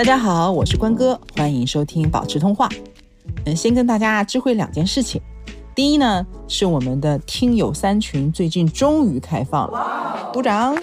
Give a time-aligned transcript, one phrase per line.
[0.00, 2.66] 大家好，我是关哥，欢迎收听保持通话。
[3.44, 5.20] 嗯，先跟大家知会两件事情。
[5.74, 10.74] 第一呢，是我们的听友三群最近终于开放了，鼓掌。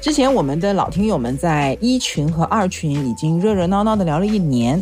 [0.00, 4.80] 之前我们的老听友们在一群和二群已经热热闹闹的聊了一年，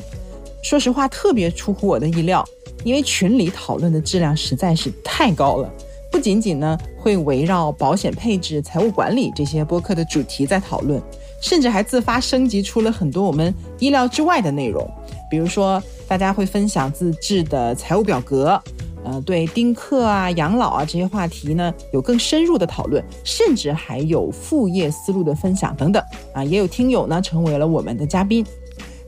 [0.63, 2.45] 说实话特别出乎我的意料，
[2.85, 5.73] 因为群里讨论的质量实在是太高了，
[6.11, 11.03] 不仅仅呢会围绕保险配置、财务管理这些播客的主题在讨论。
[11.43, 14.89] 甚至还自发升级出了很多我们意料之外的内容，
[15.29, 18.59] 比如说大家会分享自制的财务表格，
[19.05, 26.03] 呃，对丁克啊、养老啊这些话题呢有更深入的讨论，甚至还有副业思路的分享等等
[26.33, 28.47] 啊，也有听友呢成为了我们的嘉宾，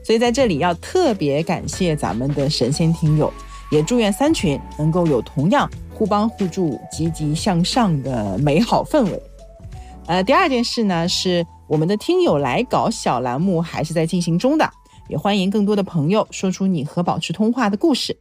[0.03, 3.31] 所以在这里要特别感谢咱们的神仙听友，
[3.71, 9.21] 也祝愿三群能够有同样互帮互助、积极向上的美好氛围。
[10.07, 11.45] 呃，第二件事呢是。
[11.67, 14.69] 我们的听友来稿小栏目还是在进行中的，
[15.07, 18.15] 也欢迎更多的朋友说出你和保持通话的故事。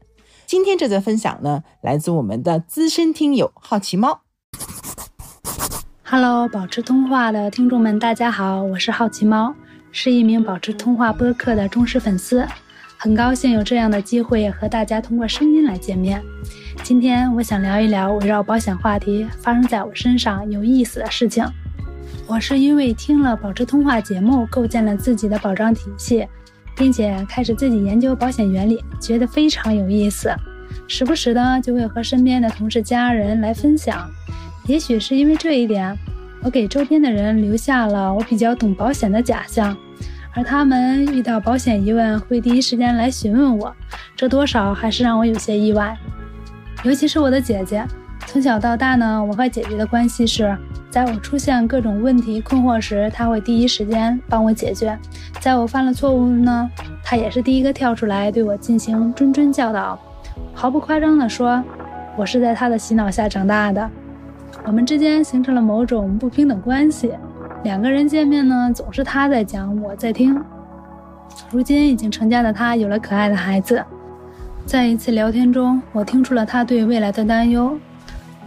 [0.47, 4.23] 今天这则分享呢，来自我们的资深听友好奇猫。
[6.03, 9.55] Hello，保持通话的听众们，大家好，我是好奇猫，
[9.93, 12.49] 是一名保持通话播客的忠实粉丝，
[12.97, 16.23] 很高兴有这样的机会和大家通过声音来见面。
[16.83, 21.45] 今天我想聊一聊围绕保险话题发生在我身上有意思的事情。
[22.27, 26.27] 我是因为听了保持通话节目，构建了自己的保障体系，
[26.75, 30.35] 并且开始自己研究保险原理，觉得非常有意思。
[30.89, 34.11] 时不时的就会和身边的同事、家人来分享。
[34.67, 35.97] 也许是因为这一点，
[36.43, 39.77] 我给周边的人留下了我比较懂保险的假象，
[40.33, 43.73] 而他们遇到保险疑问会第一时间来询问我，
[44.17, 45.97] 这多少还是让我有些意外。
[46.85, 47.87] 尤其是我的姐姐，
[48.27, 50.57] 从小到大呢，我和姐姐的关系是。
[50.91, 54.97] 在我出现各种问题困惑时，他会第一时间帮我解决；
[55.41, 56.71] 在我犯了错误呢，
[57.03, 59.99] 他也是第一个跳出来对我进行谆谆教导。
[60.55, 61.61] 毫不夸张地说，
[62.17, 63.91] 我是在他的洗脑下长大的。
[64.65, 67.11] 我们之间形成了某种不平等关系，
[67.65, 70.41] 两个人见面呢，总是他在讲，我在听。
[71.51, 73.85] 如今已经成家的他有了可爱的孩子，
[74.65, 77.77] 在一次聊天中，我听出了他对未来的担忧，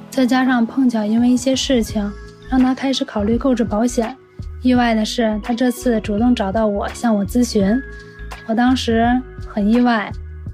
[0.09, 2.11] 再加上碰巧因为一些事情。
[2.49, 4.15] 让他开始考虑购置保险。
[4.61, 7.77] 意外的是，他这次主动找到我，向我咨询。
[8.45, 9.05] 我当时
[9.45, 10.09] 很意外，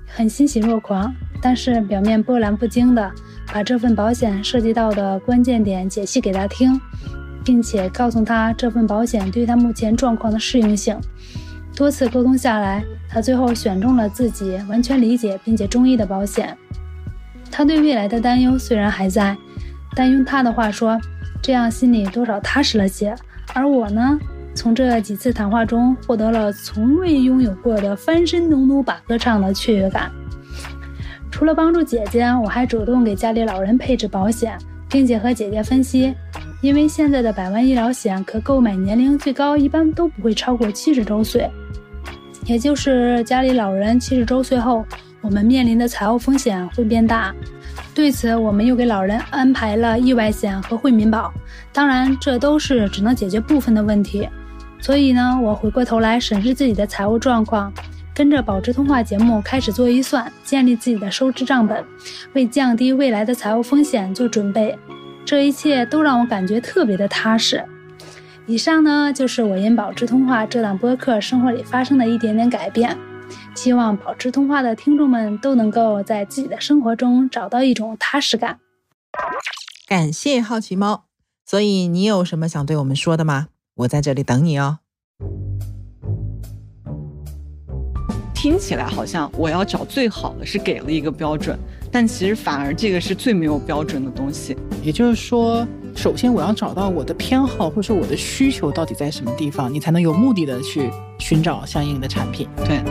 [0.07, 3.11] 很欣喜若狂，但是表面波澜不惊的
[3.53, 6.81] 把这份保险涉及到的关键点解析给他听，
[7.45, 10.99] 并且告诉他这份保险对他目前状况的适用性。
[11.75, 16.57] 多次沟通下来，他最后选中了自己完全理解并且中意的保险。
[17.55, 19.37] 他对未来的担忧虽然还在，
[19.95, 20.99] 但用他的话说。
[21.45, 23.13] 这样心里多少踏实了些，
[23.53, 24.17] 而我呢，
[24.55, 30.09] 从这几次谈话中获得了从未拥有过的翻身农奴把歌唱的雀跃感。
[31.29, 34.57] 除了帮助姐姐，我还主动给家里老人配置保险，
[34.89, 36.15] 并且和姐姐分析，
[36.61, 41.51] 因为现在的百万医疗险可购买年龄最高一般都不会超过七十周岁，
[42.45, 44.85] 也就是家里老人七十周岁后，
[45.23, 47.33] 我们面临的财务风险会变大。
[47.95, 51.33] 对此，我们又给老人安排了意外险和惠民保，
[51.71, 54.27] 当然，这都是只能解决部分的问题。
[54.79, 57.71] 所以呢，我回过头来审视自己的财务状况，
[58.13, 61.81] 跟着保值通话节目开始做预算，建立自己的收支账本，
[62.33, 64.77] 为降低未来的财务风险做准备。
[65.23, 67.63] 这一切都让我感觉特别的踏实。
[68.45, 72.97] 以上呢，就是我因保值通话这档播客生活里发生的一点点改变。
[73.55, 78.59] 希望保持通话的听众们都能够在自己的生活中找到一种踏实感。
[79.87, 81.05] 感谢好奇猫，
[81.45, 83.47] 所以你有什么想对我们说的吗？
[83.75, 84.79] 我在这里等你哦。
[88.33, 91.57] 听起来好像我要找最好的是给了一个标准，
[91.93, 94.57] 但其实反而这个是最没有标准的东西。
[94.81, 95.65] 也就是说，
[95.95, 100.89] 首先我要找到我的偏好或者说我的需求到底在什么地方，你才能有目的的去
[101.19, 102.47] 寻找相应的产品。
[102.65, 102.81] 对。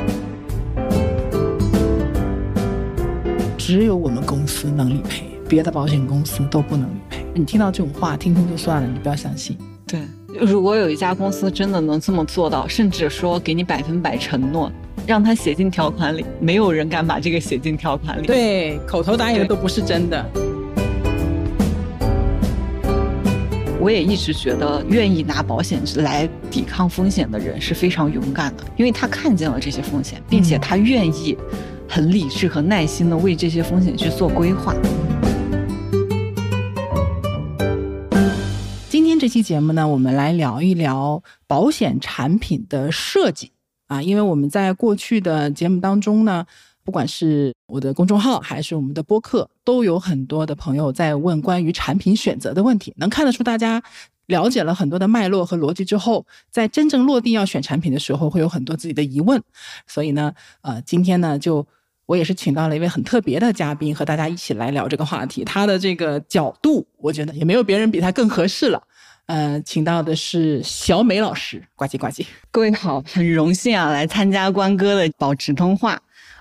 [3.58, 7.26] 只有我们公司能理赔，别的保险公司都不能理赔。
[7.34, 9.58] 你听到这种话，听听就算了，你不要相信。
[9.86, 10.00] 对，
[10.40, 14.70] 如果有一家公司真的能这么做到，甚至说给你百分百承诺，
[15.06, 18.26] 让他写进条款里，没有人敢把这个写进条款里。
[18.26, 20.24] 对，口头答应的都不是真的。
[23.80, 31.36] 我也一直觉得，愿意拿保险来抵抗风险的人是非常勇敢的，因为他看见了这些风险，并且他愿意。
[31.88, 34.74] 很理智和耐心的为这些风险去做规划。
[38.88, 43.52] 今天这期节目呢，我们来聊一聊保险产品的设计。
[43.92, 46.46] 啊，因为我们在过去的节目当中呢，
[46.82, 53.82] 不管是我的公众号还是我们的播客，都有很多的朋友在问关于产品选择的问题，能看得出大家
[54.28, 59.42] 了解了很多的脉络和逻辑之后，在真正落地要选产品的时候，会有很多自己的疑问。
[59.86, 61.66] 所以呢，呃，今天呢，就
[62.06, 65.44] 我也是请到了一位很特别的嘉宾，和大家一起来聊这个话题。
[65.44, 68.82] 他的这个角度，我觉得也没有别人比他更合适了。
[69.32, 72.22] 呃，请到的是小美老师，呱唧呱唧。
[72.50, 75.98] 各位好，很荣幸啊，来参加关哥的保持通话。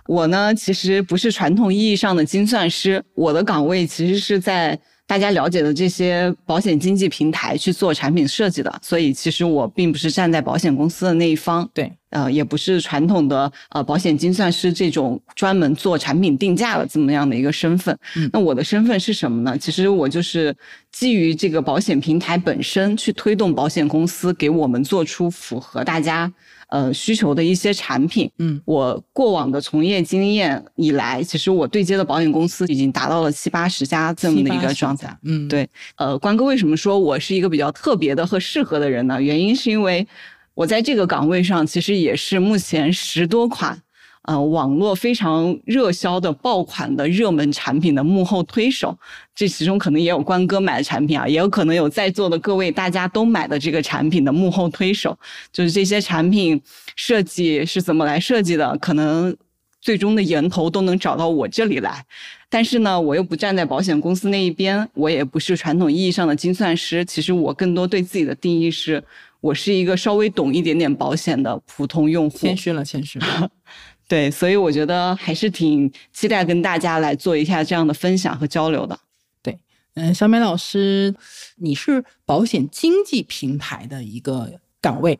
[0.07, 4.77] 我呢，其实不是传统意义上的精算师，我的岗位其实是在
[5.11, 11.69] 大家了解的这些保险经纪平台去做产品设计的，所以其实我并不是站在保险公司的那一方。
[11.73, 17.93] 对，呃，也不是传统的呃保险精算师这种专门做产品定价的这么样的一个身份。
[18.15, 19.57] 嗯那我的身份是什么呢？
[19.57, 20.55] 其实我就是
[20.93, 26.31] 基于这个保险平台本身去推动保险公司给我们做出符合大家
[26.71, 28.29] 呃需求的一些产品。
[28.39, 35.15] 嗯我过往的从业经验以来，其实我对接的保险公司已经达到了七八十家这么的一个状态。
[35.23, 39.21] 嗯，对呃，关哥为什么说我是一个比较特别的和适合的人呢？
[39.21, 40.07] 原因是因为
[40.53, 43.79] 我在这个岗位上，其实也是目前十多款
[44.23, 48.97] 呃网络非常热销的爆款的热门产品的幕后推手。
[49.33, 55.17] 这其中可能也有关哥买的产品啊，也有可能有在座的各位大家都买的这个产品的幕后推手，
[55.51, 56.61] 就是这些产品
[56.95, 59.35] 设计是怎么来设计的，可能
[59.79, 62.05] 最终的源头都能找到我这里来。
[62.49, 67.03] 但是呢，我又不站在保险公司那一边，我也不是传统意义上的精算师。
[67.05, 69.01] 其实我更多对自己的定义是，
[69.39, 72.37] 我是一个稍微懂一点点保险的普通用户。
[72.37, 73.49] 谦虚了，谦虚了。
[74.11, 78.99] 对，所以我觉得还是挺期待跟大家来做一下这样的分享和交流的。
[79.41, 79.57] 对
[79.93, 81.15] 嗯，小美老师，
[81.55, 85.17] 你是保险经纪平台的一个岗位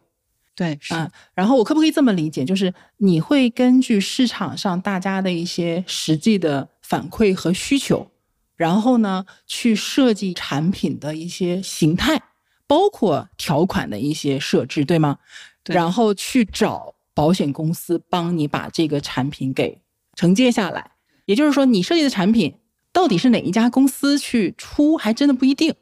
[0.57, 8.11] 对，是啊，然后我可不可以这么理解，就是你会根据市场上大家的一些实际的反馈和需求，
[8.57, 12.21] 然后呢，去设计产品的一些形态，
[12.67, 15.17] 包括条款的一些设置，对吗？
[15.63, 19.81] 对然后去找保险公司帮你把这个产品给
[20.15, 20.91] 承接下来。
[21.25, 22.55] 也就是说，你设计的产品
[22.91, 25.73] 到底是哪一家公司去出，还真的不一定。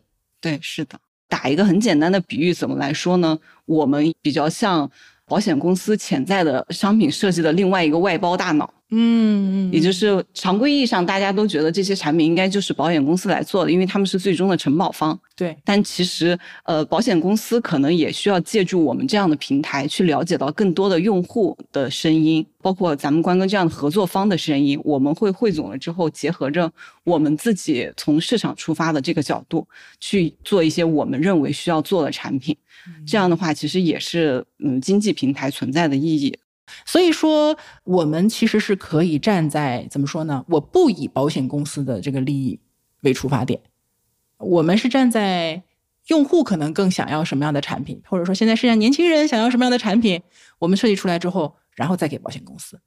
[0.42, 1.00] 对，是的。
[1.28, 3.38] 打一个很简单的比喻，怎么来说呢？
[3.66, 4.90] 我们比较像
[5.30, 8.74] 保险公司潜在的商品设计的另外一个外包大脑。
[8.92, 15.18] 嗯也就是常规意义上，大家都觉得这些产品应该就是保险公司来做的，因为他们是最终的承保方。
[15.36, 24.82] 对，但其实，呃，保险公司可能也需要借助我们这样的平台，去了解到更多的用户的声音，包括咱们关哥这样的合作方的声音。
[24.84, 26.72] 我们会汇总了之后，结合着
[27.04, 29.68] 我们自己从市场出发的这个角度，
[30.00, 32.58] 去做一些我们认为需要做的产品。
[33.06, 36.38] 这样的话，其实也是嗯经济平台存在的意义。
[36.86, 40.46] 所以说我们其实是可以站在怎么说呢？
[40.48, 42.60] 我不以保险公司的这个利益
[43.02, 43.60] 为出发点，
[44.38, 45.64] 我们是站在
[46.08, 50.22] 用户可能更想要什么样的产品，或者说现在市场年轻人想要什么样的产品，
[50.60, 52.80] 我们设计出来之后，然后再给保险公司。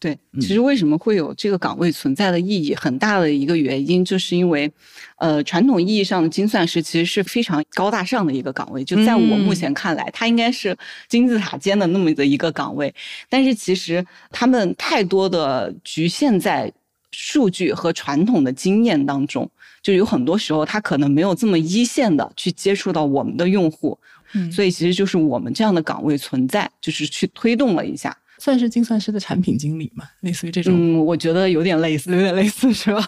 [0.00, 4.72] 对，嗯其实为什么会有这个岗位存在的意义，很大的一个原因，就是因为，
[5.18, 10.74] 呃，传统意义上的精算师其实是非常高大上的一个岗位，就在我目前看来，它应该是
[11.06, 12.92] 金字塔尖的那么的一个岗位。
[13.28, 16.72] 但是其实他们太多的局限在
[17.10, 19.50] 数据和传统的经验当中，
[19.82, 23.98] 就有很多时候他可能没有这么一线的去接触到我们的用户，
[24.32, 28.16] 嗯所以其实就是我们这样的岗位存在，就是去推动了一下。
[28.40, 30.74] 算是精算师的产品经理嘛，类似于这种。
[30.74, 33.06] 嗯，我觉得有点类似，有点类似，是吧？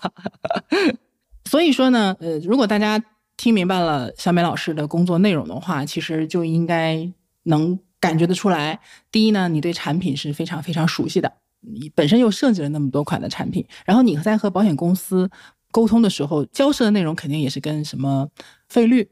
[1.50, 3.02] 所以说呢，呃，如果大家
[3.36, 7.10] 听明白了小美老师的工作内容的话，其实就应该
[7.44, 8.78] 能感觉得出来。
[9.10, 15.30] 第一呢，你对产品是非常非常熟悉的，你本身又设计了那么多款的产品，然后你在和保险公司
[15.70, 18.28] 沟通的时候，交涉的内容肯定也是跟什么
[18.68, 19.10] 费率，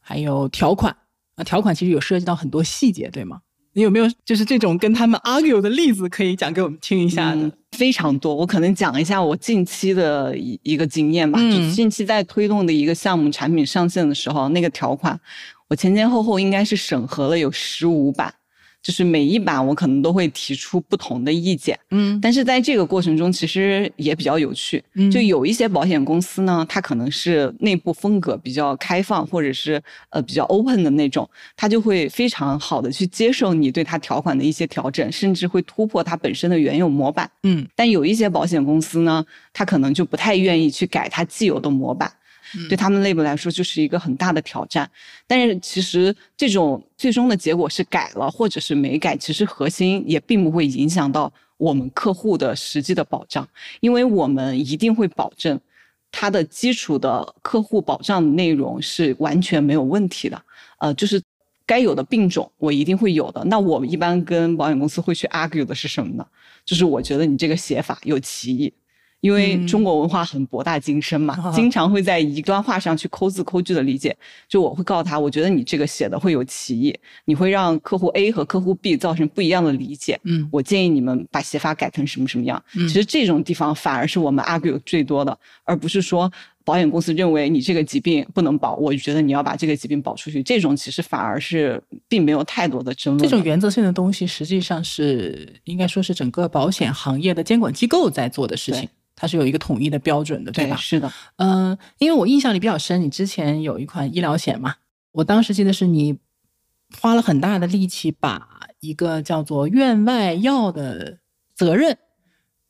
[0.00, 0.96] 还有条款
[1.36, 3.42] 啊，条款其实有涉及到很多细节，对吗？
[3.78, 7.42] 你有没有就是这种跟他们 argue 的例子可以讲给我们听一下的？
[7.42, 8.34] 嗯非常多。
[8.34, 11.38] 我可能讲一下我近期的一一个经验吧。
[11.40, 15.20] 嗯就近期在推动的一个项目产品上线的时候，那个条款
[15.68, 18.34] 我前前后后应该是审核了有十五版，
[18.82, 21.78] 就是每一版我可能都会提出不同的意见。
[21.90, 24.82] 嗯但是在这个过程中，其实也比较有趣。
[24.94, 37.30] 嗯就有一些保险公司呢，它可能是内部风格比较开放，或者是呃比较 open 的那种，它就会非常好的去接受你对它条款的一些调整，甚至会突破它本身的原有模板。
[37.42, 42.10] 嗯但有一些保险公司呢，它可能就不太愿意去改它既有的模板。
[42.68, 44.90] 对他们内部来说就是一个很大的挑战。
[45.26, 53.46] 但是其实这种最终的结果是改了或者是没改，其实核心也并不会影响到我们客户的实际的保障，
[53.80, 55.60] 因为我们一定会保证
[56.10, 60.40] 它的基础的客户保障内容是完全没有问题的。
[60.78, 61.20] 呃，就是
[61.66, 63.44] 该有的病种我一定会有的。
[63.44, 66.26] 那我们一般跟保险公司会去 argue 的是什么呢？
[66.64, 68.72] 就是我觉得你这个写法有歧义。
[69.20, 74.16] 因为中国文化很博大精深嘛，经 常会在一段话上去抠字抠句的理解。
[74.48, 80.18] 就我会告诉他，我觉得你这个写的会有歧义，你会让客户 A 和客户 B 造成不一样的理解。
[80.22, 82.62] 嗯，我建议你们把写法改成什么什么样。
[82.72, 86.30] 其实这种地方反而是我们 argue 最多的，而不是说
[86.64, 90.42] 保险公司认为你这个疾病不能保，我就觉得你要把这个疾病保出去。
[90.42, 93.28] 这种其实反而是并没有太多的争论。
[93.28, 98.88] 这种原则性的东西，实际上是应该说是整个保险行业的监管机构在做的事情。
[99.20, 100.76] 它是有一个统一的标准的，对吧？
[100.76, 104.76] 是的，嗯，因为我印象里比较深，你之前有一款医疗险嘛，
[105.10, 106.16] 我当时记得是你
[107.00, 108.48] 花了很大的力气把
[108.78, 111.18] 一个叫做院外药的
[111.52, 111.98] 责任，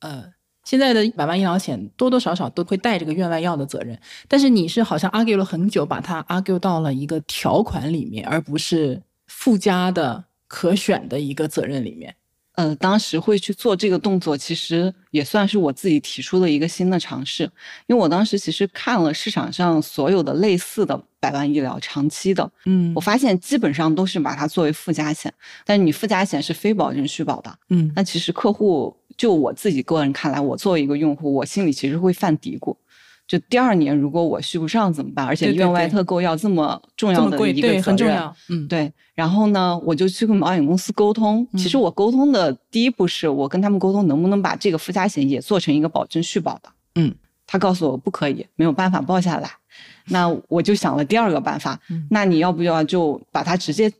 [0.00, 0.32] 呃，
[0.64, 12.14] 现在的百万医疗险多多少少都会带这个院外药的责任，但是你是好像 argue 了很久，把它 argue 到了一个条款里面，而不是附加的可选的一个责任里面。
[12.58, 17.44] 呃，当时会去做这个动作，其实也算是我自己提出的一个新的尝试。
[17.86, 25.32] 因为我当时其实看了市场上所有的类似的百万医疗长期的，嗯，我发现基本上都是把它作为附加险，
[25.64, 32.74] 但是你附加险是非保证续保的，嗯，那其实客户就我自己个人看来，我作为一个用户，我心里其实会犯嘀咕。
[33.28, 35.26] 就第二年，如果我续不上怎么办？
[35.26, 38.90] 而且院外特购要这么重要的一个责任，嗯，对。
[39.14, 41.46] 然后呢，我就去跟保险公司沟通。
[41.52, 46.70] 其实我沟通的第一步是我跟他们沟通，能不能把这个附加险也做成一个保证续保的？
[46.94, 47.14] 嗯，
[47.46, 49.50] 他告诉我不可以，没有办法报下来。
[50.06, 51.78] 那我就想了第二个办法，
[52.10, 53.92] 那你要不要就把它直接。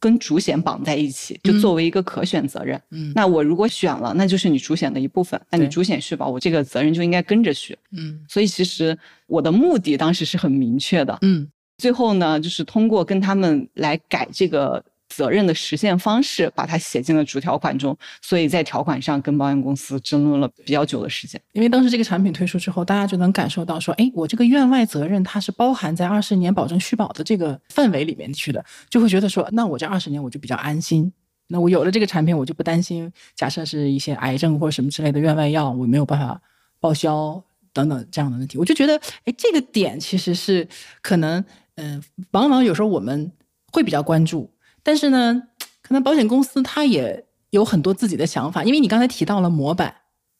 [0.00, 2.80] 跟主险绑在一起，就作为一个可选责任。
[2.90, 5.40] 嗯，那我如果选了，那就是你主险的一部分。
[5.50, 7.78] 那你主险续保，我这个责任就应该跟着续。
[7.92, 8.96] 嗯，所以其实
[9.26, 11.18] 我的目的当时是很明确的。
[11.22, 11.48] 嗯，
[11.78, 14.84] 最后呢，就是通过跟他们来改这个。
[15.14, 21.40] 责任的实现方式，把它写进了主条款中，所以在条款上跟保险公司争论了比较久的时间。
[21.52, 31.12] 因为当时这个产品推出之后，大家就能感受到说，哎，我这个院外责任它是包含在二十年保证续保的这个范围里面去的，就会觉得说，那我这二十年我就比较安心。
[31.46, 36.40] 那我有了这个产品，我就不担心，假设是一些癌症或者什么之类的院外药，我没有办法
[36.80, 37.40] 报销
[37.72, 38.56] 等等这样的问题。
[38.56, 40.66] 我就觉得，哎，这个点其实是
[41.02, 41.44] 可能，
[41.76, 43.30] 嗯，往往有时候我们
[43.70, 44.50] 会比较关注。
[44.84, 45.42] 但是呢，
[45.82, 49.92] 可能保险公司它也有很多自己的想法，因为你刚才提到了模板，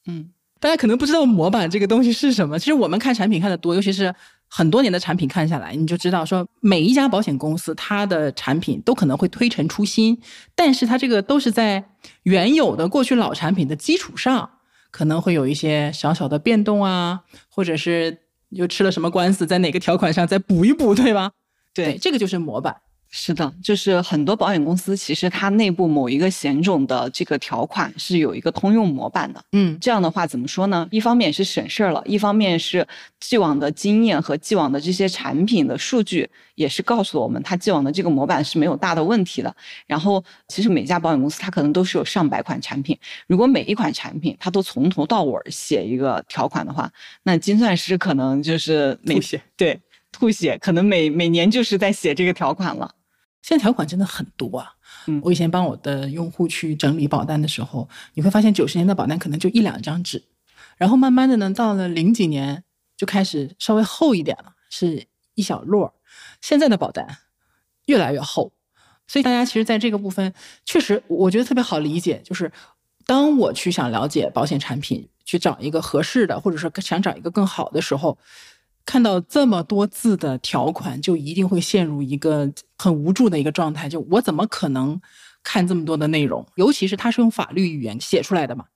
[0.07, 2.59] 嗯，大家可能不知道模板这个东西是什么。
[2.59, 4.15] 其实我们看产品看的多，尤其是
[4.47, 10.21] 很多年的产品看下来，你就知道说每一家保险公司它的产品都可能会推陈出新，
[10.55, 11.85] 但是它这个都是在
[12.25, 14.51] 原有的过去老产品的基础上，
[14.91, 18.19] 可能会有一些小小的变动啊，或者是
[18.51, 21.33] 又吃了什么官司，在哪个条款上再补一补，对吧？
[21.73, 22.77] 对，这个就是模板。
[23.16, 29.40] 是的，就是很多保险公司其实它内部某一个险种的这个条款是有一个通用模板的。
[29.52, 30.88] 嗯，这样的话怎么说呢？
[30.90, 32.85] 一方面是省事儿了，一方面是
[33.21, 39.54] 既往的经验和既往的这些产品的数据也是告诉我们，它既往的这个模板是没有大的问题的。
[39.87, 46.90] 然后，其实每家保险公司它可能都是有上百款产品，如果每一款产品它都从头到尾写一个条款的话，
[47.23, 49.80] 那精算师可能就是吐血，对，
[50.11, 52.92] 吐血，可能每每年就是在写这个条款了。
[53.45, 54.73] 现在条款真的很多啊！
[55.07, 60.25] 嗯，我以前帮我的用户去整理保单的时候，你会发现九十年的保单可能就一两张纸，
[60.79, 62.65] 然后慢慢的呢，到了零几年
[62.97, 65.93] 就开始稍微厚一点了，是一小摞。
[66.41, 67.19] 现在的保单
[67.85, 68.55] 越来越厚，
[69.07, 70.33] 所以大家其实在这个部分
[70.65, 72.51] 确实我觉得特别好理解，就是
[73.05, 78.17] 当我去想了解保险产品，去找一个合适的，或者说想找一个更好的时候。
[78.87, 83.88] 看到这么多字的条款，就一定会陷入一个很无助的一个状态。
[83.88, 85.00] 就我怎么可能
[85.43, 86.47] 看这么多的内容？
[86.57, 88.67] 尤其是它是用法律语言写出来的嘛，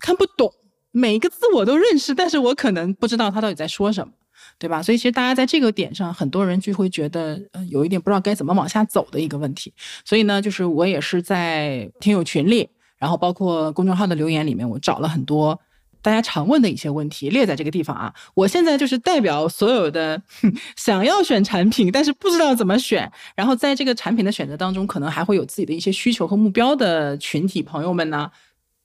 [0.00, 0.52] 看不懂，
[0.90, 4.12] 每一个字我都认识，但是我可能不知道他到底在说什么，
[4.58, 4.82] 对吧？
[4.82, 9.72] 所以其实大家在这个点上，很多人就会觉得，呃，有一点不知道该怎么往下走的一个问题。
[10.04, 15.60] 所以呢，就是我也是在听友群里，然后包括公众号的留言里面，我找了很多。
[16.06, 20.22] 大家常问的一些问题列在这个地方啊，我现在就是代表所有的
[20.78, 28.30] 想要选产品，但是不知道怎么选，然后在这个产品的选择当中，可能还会有自己的一些需求和目标的群体朋友们呢，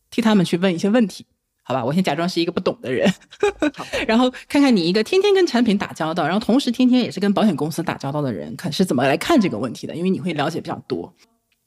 [0.10, 1.24] 替他们去问一些问题。
[1.62, 3.08] 好吧，我先假装是一个不懂的人，
[4.08, 11.14] 然后看看你一个天天跟产品打交道，然后同时天天也是跟保险公司打交道的人，看是怎么来看这个问题的，因为你会了解比较多。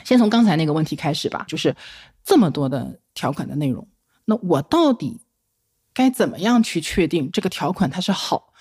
[0.03, 1.77] 先从刚才那个问题开始吧，就是
[2.25, 3.87] 这么多的条款的内容，
[4.25, 5.21] 那我到底
[5.95, 8.53] 该怎么样去确定这个条款它是好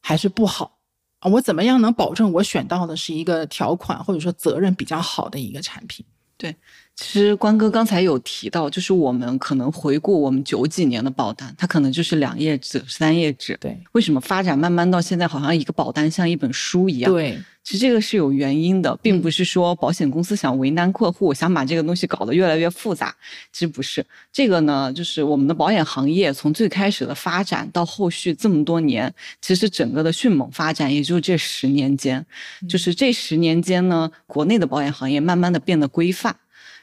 [0.00, 0.78] 还是不好
[1.20, 1.30] 啊？
[1.30, 6.04] 我怎么样能保证我选到的是一个条款或者说责任比较好的一个产品？
[6.36, 6.56] 对，
[6.94, 13.56] 其实关哥刚才有提到，就是我们可能回顾我们九几年的保单，它可能就是两页纸、三页纸。
[13.60, 17.10] 对，为什么发展慢慢到现在，好像一个保单像一本书一样？
[17.10, 23.14] 对，其实这个是有原因的，并不是说保险公司想为难客户，想把这个东西搞得越来越复杂。
[23.52, 32.24] 其实不是，这个呢，就是我们的保险行业从最开始的发展到后续这么多年，其实整个的迅猛发展，也就这十年间，
[32.68, 36.36] 就是这十年间呢，国内的保险行业慢慢的变得规范。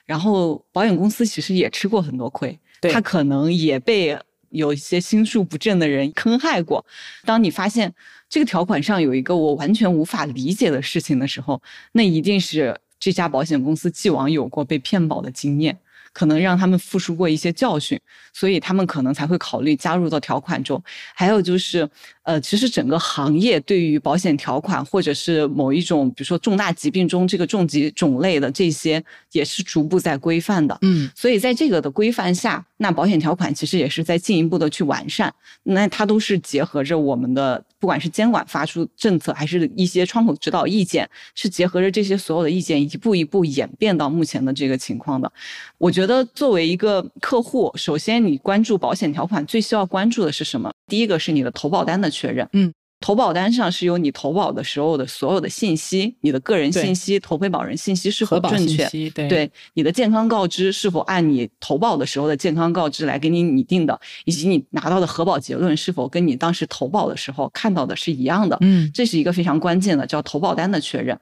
[0.09, 2.57] 然后保险公司其实也吃过很多亏，
[2.91, 4.17] 他可能也被
[4.49, 6.83] 有一些心术不正的人坑害过。
[7.25, 7.93] 当你发现
[8.27, 11.61] 这个条款上有一个我完全无法理解的事情的时候，
[11.91, 15.77] 那一定是这家保险公司既往有过被骗保的经验。
[16.13, 17.99] 可能让他们付出过一些教训，
[18.33, 20.81] 所以他们可能才会考虑加入到条款中。
[21.13, 21.87] 还有就是，
[22.23, 30.77] 呃，其实整个行业对于保险条款或者是某一种，比如说重大疾病中这个重疾种类的这些，也是逐步在规范的。
[30.81, 35.33] 嗯，所以在这个的规范下，那保险条款其实也是在进一步的去完善。
[35.63, 37.63] 那它都是结合着我们的。
[37.79, 45.31] 不管是监管发出政策，还是一些窗口指导意见，是结合着这些所有的意见，一步一步演变到目前的这个情况的。
[45.77, 50.71] 我觉得作为一个客户，首先你关注保险条款，最需要关注的是什么？
[50.87, 52.47] 第一个是你的投保单的确认。
[52.53, 52.73] 嗯。
[53.01, 58.85] 投保单上是有你投保的时候的所有的信息，你的个人信息、投被保人信息是否正确？
[59.29, 68.57] 对，你的健康告知是否按你投保的时候的健康告知来给你拟定的，以及你拿到的核保结论是否跟你当时投保的时候看到的是一样的？
[68.59, 71.17] 嗯，这是一个非常关键的，叫投保单的确认。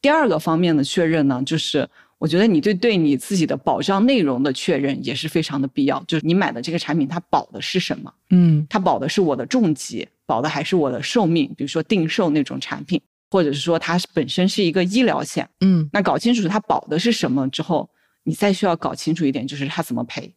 [0.00, 8.12] 第二个方面的确认呢，就是我觉得你对对你自己的保障内容的确认也是非常的必要，就是你买的这个产品它保的是什么？
[8.30, 10.06] 嗯，它保的是我的重疾。
[10.28, 17.88] 保的还是我的寿命，比如说定寿那种产品，或者是说它本身是一个医疗险，嗯，那搞清楚它保的是什么之后，
[18.24, 20.34] 你再需要搞清楚一点，就是它怎么赔。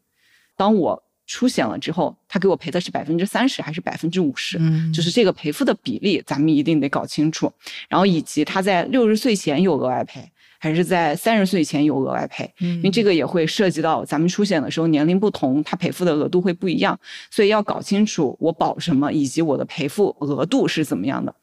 [0.55, 4.57] 当我出险了之后，他给我赔的是百分之三十还是百分之五十？
[4.61, 7.51] 嗯，就是这个赔付的比例，咱们一定得搞清楚。
[7.89, 10.30] 然后以及他在六十岁前有额外赔。
[10.63, 16.97] 还是在三十岁前有额外赔，因为这个也会涉及到咱们出险的时候年龄不同，它赔付的额度会不一样，
[17.31, 21.33] 所以要搞清楚我保什么以及我的赔付额度是怎么样的。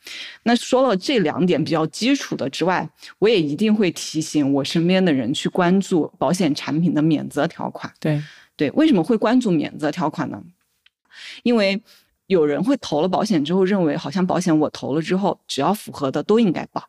[0.44, 7.92] 那说了这两点比较基础的之外，我也一定会提醒我身边的人去关注保险产品的免责条款。
[7.98, 8.22] 对
[8.54, 10.40] 对，为什么会关注免责条款呢？
[11.42, 11.82] 因为
[12.28, 16.88] 有人会投了保险之后，认为好像保险我投了之后，只要符合的都应该保。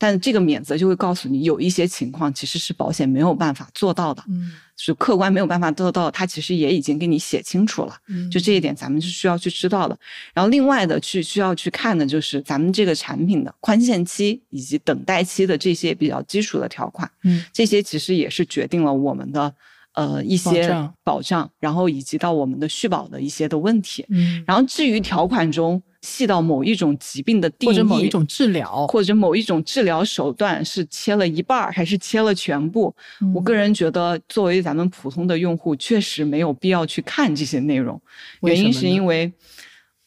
[0.00, 9.94] 但这个免责就会告诉你，有一些情况其实是保险没有办法做到的，嗯，是客观没有办法做到，它其实也已经给你写清楚了，嗯，就这一点咱们是需要去知道的。
[10.32, 19.54] 然后另外的去需要去看的就是咱们这个产品的宽限期以及等待期的这些比较基础的条款，嗯，这些其实也是决定了我们的
[19.92, 25.82] 呃一些保障，然后以及到我们的续保的一些的问题，嗯，然后至于条款中。
[26.02, 32.94] 细到某一种疾病的定义，或者某一种治疗，或者某一种治疗手段是切了一半儿还是切了全部？
[33.34, 38.00] 我个人觉得，作为咱们普通的用户，确实没有必要去看这些内容。
[38.42, 39.30] 原因是因为，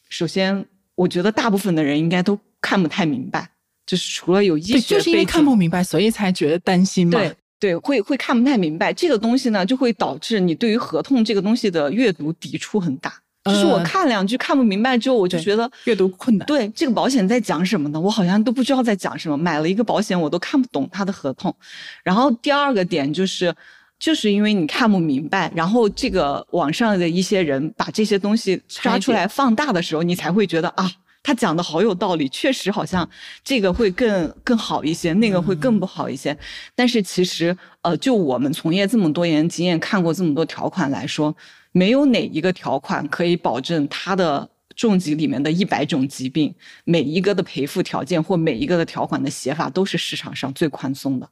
[0.08, 3.48] 首先，我觉得大部分的人应该都看不太明白，
[3.86, 7.18] 就是除了有医学，就是因为看不明白，所以才觉得担心嘛。
[7.18, 13.14] 对对，会会看不太明白这个东西呢，就会导致你对于合同这个东西的阅读抵触很大。
[13.44, 16.46] 就是我看两句看不明白之后，我就觉得阅读困难。
[16.46, 18.00] 对这个保险在讲什么呢？
[18.00, 19.36] 我好像都不知道在讲什么。
[19.36, 21.54] 买了一个保险，我都看不懂它的合同。
[22.02, 23.54] 然后第二个点就是，
[23.98, 30.90] 就是因为你看不明白，然后这个网上的一些人把这些东西抓出来放大的时候，你才会觉得啊，
[31.22, 33.06] 他讲的好有道理，确实好像
[33.44, 36.34] 这个会更更好一些，那个会更不好一些。
[36.74, 41.36] 但是其实，呃，就我们从业这么多年经验，看过这么多条款来说。
[41.74, 51.28] 没有哪一个条款可以保证它的重疾里面的一百种疾病每一个的赔付条件或每一个的条款的写法都是市场上最宽松的。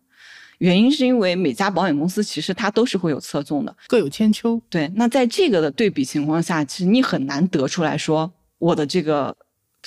[0.59, 4.61] 原因是因为每家保险公司其实它都是会有侧重的，各有千秋。
[4.69, 9.37] 对，那在这个的对比情况下，其实你很难得出来说我的这个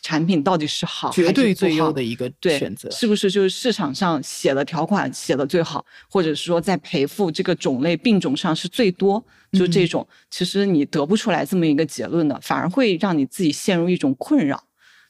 [0.05, 2.91] 产品到底是好绝对最优的一个选择。
[2.91, 9.19] 是不是就是市场上写的条款写的最好，或者是说在赔付这个种类病种上是最多？
[9.51, 14.63] 就嗯这种，其实你得不出来这么一个结论的，反而会让你自己陷入一种困扰。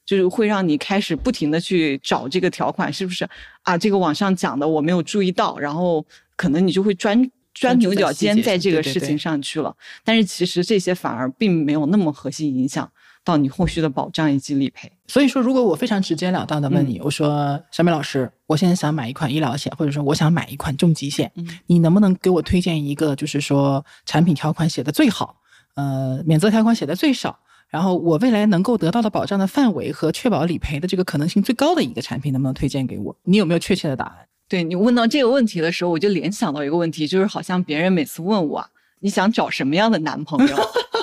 [0.05, 3.27] 就是会让你开始不停的去找这个条款是不是
[3.63, 3.75] 啊？
[3.75, 6.05] 这个网上讲的我没有注意到，然后
[6.37, 9.75] 可能你就会钻钻牛角尖在这个事情上去了。
[10.03, 12.91] 但是其实这些反而并没有那么核心影响
[13.23, 14.91] 到你后续的保障以及理赔。
[15.07, 25.37] 所以说，如果我非常直截了当的问你，我说小美老师，我现在想买一款医疗险，或者说我想买一款重疾险，嗯你能不能给我推荐一个，就是说产品条款写的最好，
[25.75, 27.39] 呃，免责条款写的最少，
[27.69, 33.15] 然后我未来能够得到的保障的范围和确保理赔的这个可能性最高的一个产品，能不能推荐给我？
[33.23, 34.27] 你有没有确切的答案？
[34.47, 40.55] 对你问到这个问题的时候，我就联想到一个问题，就是好像别人每次问我啊，你想找什么样的男朋友？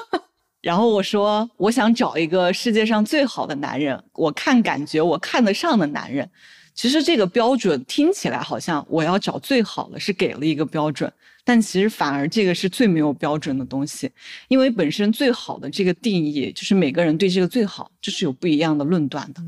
[0.63, 6.31] 然后我说，我想找一个世界上最好的男人，我看感觉我看得上的男人。
[6.75, 11.13] 其实这个标准听起来好像我要找最好的是给了一个标准，
[11.45, 14.11] 但其实反而这个是最没有标准的东西，
[14.49, 19.43] 因为本身最好的这个定义就是每个人对这个最好就是有不一样的论断的。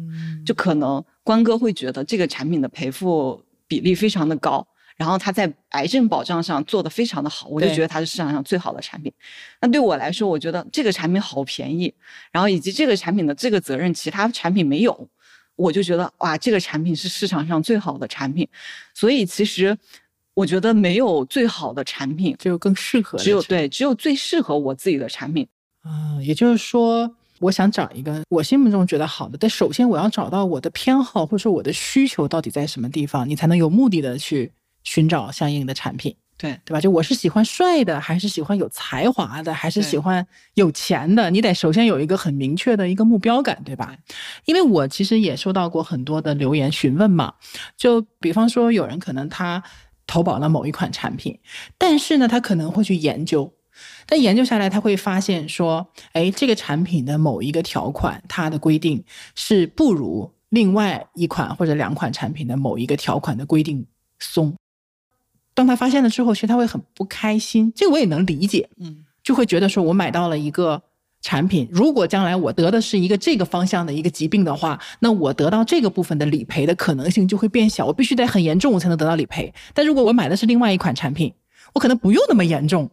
[0.44, 9.12] 就可能关哥会觉得这个产品的赔付比例非常的高，然后它在癌症保障上做的非常的好，我就觉得它是市场上最好的产品。
[9.60, 11.92] 那对我来说，我觉得这个产品好便宜，
[12.30, 15.08] 然后以及这个产品的这个责任其他产品没有，
[15.56, 18.48] 我就觉得哇，这个产品是市场上最好的产品。
[18.92, 19.76] 所以其实
[20.34, 25.46] 我觉得没有最好的产品，只有更适合的只有对，只有最适合我自己的产品。
[25.82, 34.52] 啊、也就是说，我想找一个我心目中觉得好的，但首先我要找到我的偏好或者说我的需求到底在什么地方，你才能有目的的去
[34.84, 36.80] 寻找相应的产品，对，对吧？
[36.80, 41.30] 就我是喜欢帅的，还是喜欢有才华的，还是喜欢有钱的？
[41.30, 43.96] 你得首先有一个很明确的一个目标感，对吧？
[44.44, 47.34] 因为我其实也收到过很多的留言询问嘛，
[47.76, 49.62] 就比方说有人可能他
[50.06, 51.38] 投保了某一款产品，
[51.76, 53.52] 但是呢，他可能会去研究。
[54.06, 59.02] 但研究下来，他会发现说，哎，这个产品的某一个条款，它的规定
[59.34, 63.86] 是不如另外一款或者两款产品的某一个条款的规定
[64.18, 64.54] 松。
[65.54, 70.82] 当他发现了之后，其实他会很不开心，这个我也能理解，嗯，就会觉得说我买到了一个
[71.22, 79.54] 产品，如果将来我得的是一个这个方向的一个疾病的话，那我得到这个部分的理赔的可能性就会变小，我必须得很严重我才能得到理赔。
[79.72, 81.32] 但如果我买的是另外一款产品，
[81.72, 82.90] 我可能不用那么严重，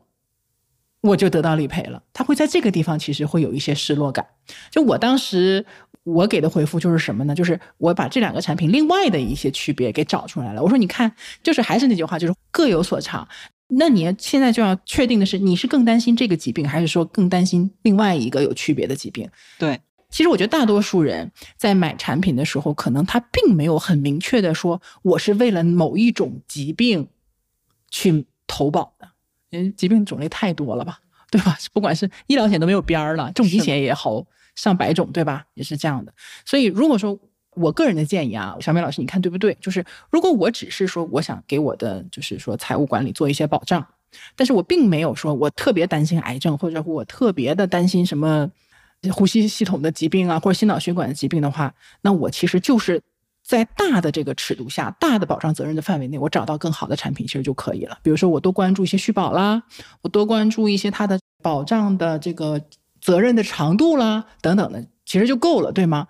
[1.02, 2.02] 我就得到理赔了。
[2.14, 4.26] 他会在这个地方其实会有一些失落感。
[4.70, 5.66] 就我当时
[6.04, 7.36] 我给的回复就是什么呢？
[7.36, 10.62] 就是我把这两个产品另外的一些区别给找出来了。
[10.62, 11.12] 我说你看，
[11.44, 13.28] 就是还是那句话，就是各有所长。
[13.74, 19.30] 那你现在就要确定的是，你是更担心这个疾病，还是说更担心另外一个有区别的疾病？
[19.58, 27.08] 对，其实我觉得大多数人在买产品的时候，可能他并没有很明确的说我是为了某一种疾病
[27.90, 29.11] 去投保的，
[29.52, 31.56] 因为疾病种类太多了吧，对吧？
[31.72, 35.46] 不管是医疗险都没有边儿了，重疾险也好上百种，对吧？
[35.54, 36.12] 也是这样的。
[36.46, 37.18] 所以如果说
[37.56, 39.56] 我个人的建议啊，小美老师，你看对不对？
[39.62, 43.86] 就是如果我只是说我想给我的就是说财务管理做一些保障，
[44.36, 48.50] 但是我并没有说我特别担心癌症，或者我特别的担心什么
[49.12, 53.02] 呼吸系统的疾病啊，或者心脑血管的疾病的话，那我其实就是
[53.52, 57.98] 在大的这个尺度下，大的保障责任的范围内，我找到更好的产品其实就可以了。
[58.02, 59.62] 比如说，我多关注一些续保啦，
[60.02, 62.62] 我多关注一些它的保障的这个
[63.02, 66.08] 责任的长度啦，等等的，其实就够了，对吗？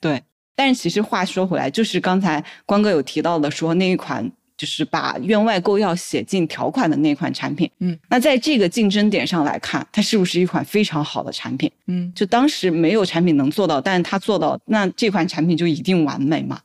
[0.00, 0.22] 对，
[0.54, 11.68] 但是其实话说回来，就是刚才关哥有提到的，说那一款就是把院外购药写进条款的那款产品，嗯，那在这个竞争点上来看，它是不是一款非常好的产品？
[11.88, 16.60] 嗯，就当时没有产品能做到，但是它做到，那这款产品就一定完美吗？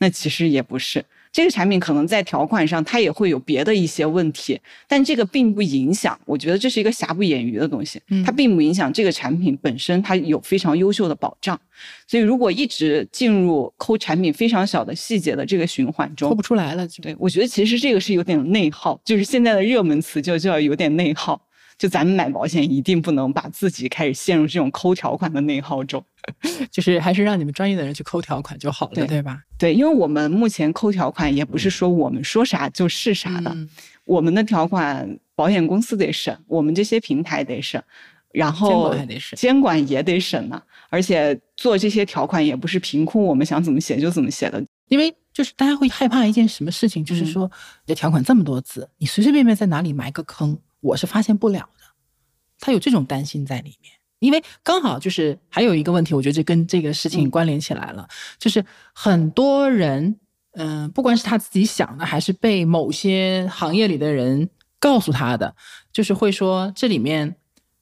[0.00, 1.04] 那其实也不是。
[1.32, 6.18] 这个产品可能在条款上它也会有别的一些问题，但这个并不影响。
[6.24, 11.56] 我觉得这是一个瑕不掩瑜的东西，嗯它并不影响这个产品本身它有非常优秀的保障。
[12.08, 17.00] 所以如果一直进入抠产品非常小的细节的这个循环中抠不，出来了就。
[17.00, 21.40] 对我觉得其实这个是有点内耗，就是现在的热门词就叫有点内耗。
[21.78, 26.04] 就咱们买保险一定不能把自己开始陷入这种抠条款的内耗中。
[26.70, 29.42] 就是还是让你们专业的人去抠条款就好了，对对吧？
[29.58, 33.68] 对，因为我们目前抠条款也不是说我们说啥就是啥的，嗯
[34.04, 37.80] 我们的条款保险公司得审，我们这些平台得审，
[38.32, 40.60] 然后监管还得审监管也得审呢。
[40.88, 44.60] 而且做这些条款也不是凭空我们想怎么写就怎么写的。
[44.88, 47.48] 因为就是大家会害怕一件什么事情，就是说
[47.86, 51.84] 你的条款这么多字，你随随便便在哪里埋个坑，我是发现不了的。
[52.58, 53.92] 他有这种担心在里面。
[54.20, 60.16] 因为刚好就是还有一个问题，我觉得这跟这个事情关联起来了，就是很多人，
[60.52, 65.56] 嗯、不管是他自己想的，还是被某些行业里的人告诉他的，
[65.92, 67.36] 就是会说这里面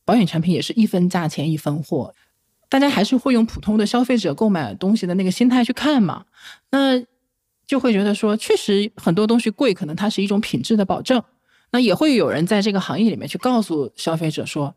[0.04, 2.14] 保险产品也是一分价钱一分货，
[2.68, 6.24] 大家还是会用普通的消费者购买东西的那个心态去看嘛，
[6.70, 7.02] 那
[7.66, 11.22] 就会觉得说，确实很多东西贵，可能它是一种品质的保证。
[11.70, 14.74] 那也会有人在这个行业里面去告诉消费者说，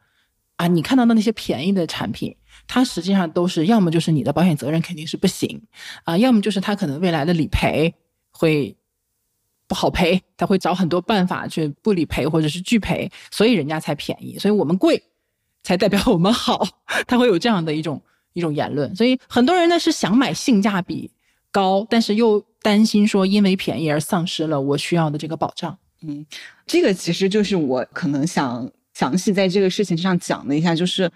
[0.58, 2.36] 啊，你看到的那些便宜的产品，
[2.68, 5.62] 它实际上都是要么就是你的保险责任肯定是不行
[6.04, 7.94] 啊，要么就是它可能未来的理赔
[8.32, 8.76] 会
[9.68, 15.02] 不好赔，他会找很多办法去不理赔或者是拒赔，所以人家才便宜，所以我们贵
[15.64, 16.68] 才代表我们好，
[17.08, 18.02] 他会有这样的一种
[18.34, 21.10] 一种言论，所以很多人呢是想买性价比
[21.52, 25.78] 高，但是又担心说因为便宜而丧失了我需要的这个保障。
[26.02, 26.26] 嗯
[26.66, 28.70] 这个其实就是我可能想
[29.02, 31.10] 详细在这个事情上讲了一下，就是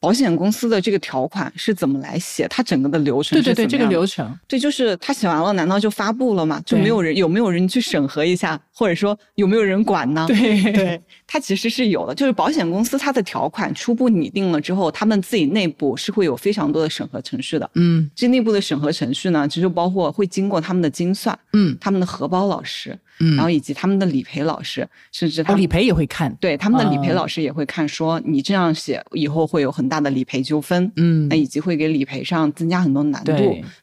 [0.00, 6.60] 保险公司的这个条款是怎么来写，它整个的流程对对对，这个流程，对，就是他写完了，难道就发布了吗？
[6.66, 10.24] 就没有人有没有人去审核一下，或者说有没有人管呢？
[10.28, 12.12] 对对，它其实是有的。
[12.14, 17.68] 就是保险公司它的条款初步拟定了之后，他们自己内部是会有非常多的审核程序的。
[17.74, 30.90] 嗯这内部的审核程序呢，其实就包括会经过他们的精算、嗯他们的核保老师，嗯，然后以及他们的理赔老师，甚至他哦理赔也会看，对他们的理赔哦老师也会看说，你这样写以后会有很大的理赔纠纷。
[30.96, 33.32] 嗯那以及会给理赔上增加很多难度。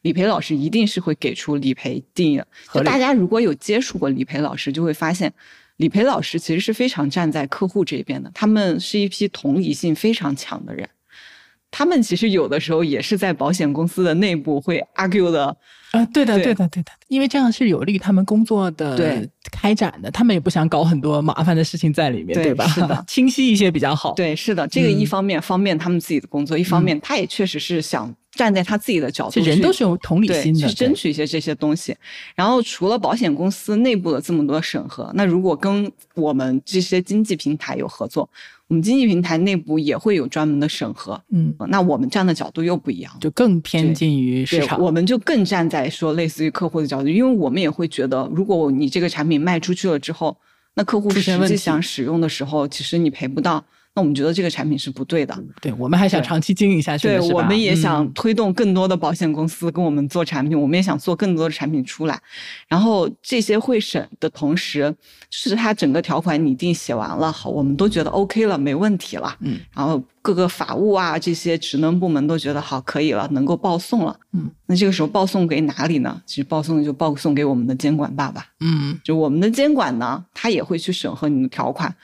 [0.02, 2.48] 理赔老师一定是会给出理赔定义的。
[2.74, 5.34] 就大家如果有接触过理赔老师，就会发现，
[5.78, 10.88] 理赔老师其实是非常站在客户这边的，他们是一批同理性非常强的人。
[11.78, 15.48] 他们其实有的时候也是在保险公司的内部会 argue 的，
[15.92, 22.66] 啊，对的，对对的，对的，因为这样是有利于他们工作的对开展的，他们也不想搞很多麻烦的事情在里面，对吧？
[22.70, 31.94] 是的 清晰一些比较好。，对，是的，这个嗯一方面方便他们自己的工作，一方面他也确实是想站在他自己的角度去，人都是有同理，心的，去争取一些这些东西。
[32.36, 38.30] 然后除了保险公司内部的这么多审核，那如果跟我们这些经济平台有合作，
[38.68, 41.22] 我们经济平台内部也会有专门的审核。
[41.32, 43.12] 嗯，那我们站的角度又不一样。
[43.20, 44.82] 就更偏近于市，场。
[44.82, 50.36] 我们就更站在说类似于客户的角度，因为我们也会觉得，如果你这个产品卖出去了之后，
[50.74, 53.64] 那客户实际出现问题想使用的时候，其实你赔不到，
[53.96, 55.36] 那我们觉得这个产品是不对的。
[55.62, 62.20] 对我们还想长期经营下去对我们也想嗯推动更多的保险公司跟我们做产品，我们也想做更多的产品出来。
[62.68, 64.94] 然后这些会审的同时，
[65.30, 69.36] 就是它整个条款拟定写完了，好，我们都觉得 OK 了，没问题了。
[69.40, 74.20] 嗯，然后各个法务啊这些职能部门都觉得好，可以了，能够报送了。
[74.34, 76.22] 嗯，那这个时候报送给哪里呢？
[76.26, 78.46] 其实报送就报送给我们的监管爸爸。
[78.60, 81.96] 嗯就我们的监管呢，他也会去审核你的条款，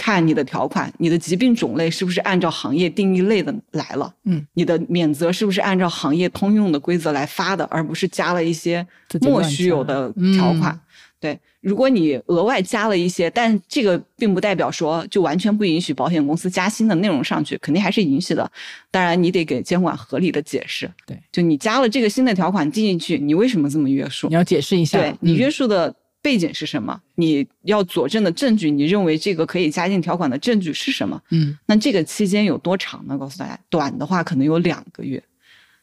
[0.00, 8.86] 看你的条款，你的疾病种类是不是按照行业定义类的来了，嗯，你的免责是不是按照行业通用的规则来发的，而不是加了一些
[9.20, 10.72] 莫须有的条款。
[10.72, 10.80] 嗯
[11.20, 18.50] 对，如果你额外加了一些，但这个并不代表说就完全不允许保险公司加新的内容上去，肯定还是允许的。
[18.90, 20.90] 当然，你得给监管合理的解释。
[21.04, 24.34] 对，就你加了这个新的条款进进去，你为什么这么约束你？
[24.34, 27.00] 要解释一下，对你嗯约束的背景是什么？
[27.14, 31.20] 你要佐证的证据，你认为这个可以加进条款的证据是什么？
[31.30, 33.16] 嗯那这个期间有多长呢？
[33.18, 35.22] 告诉大家，短的话可能有两个月，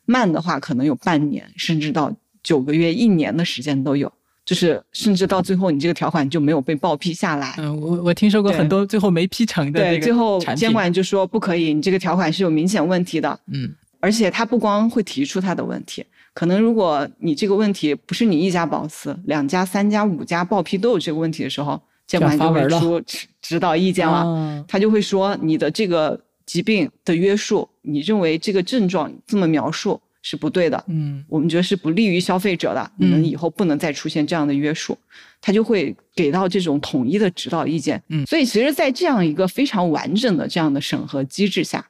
[0.05, 4.11] 慢的话可能有半年，甚至到九个月、一年的时间都有。
[4.45, 7.55] 就是甚至到最后，你这个条款就没有被报批下来。
[7.57, 13.37] 嗯，我我听说过很多最后没批成的这对，最后监管就说不可以，你这个条款是有明显问题的。
[13.47, 16.05] 嗯而且他不光会提出他的问题，
[16.37, 24.17] 可能如果你这个问题不是你一家保司，两家、三家、五家报批都有这个问题的时候，监管就会出指指导意见了。
[24.17, 34.95] 啊他就会说你的这个疾病的约束，你认为这个症状这么描述是不对的，嗯我们觉得是不利于消费者的，你们嗯以后不能再出现这样的约束，
[35.41, 37.99] 他就会给到这种统一的指导意见。
[38.09, 41.83] 嗯所以其实，在这样一个非常完整的这样的审核机制下，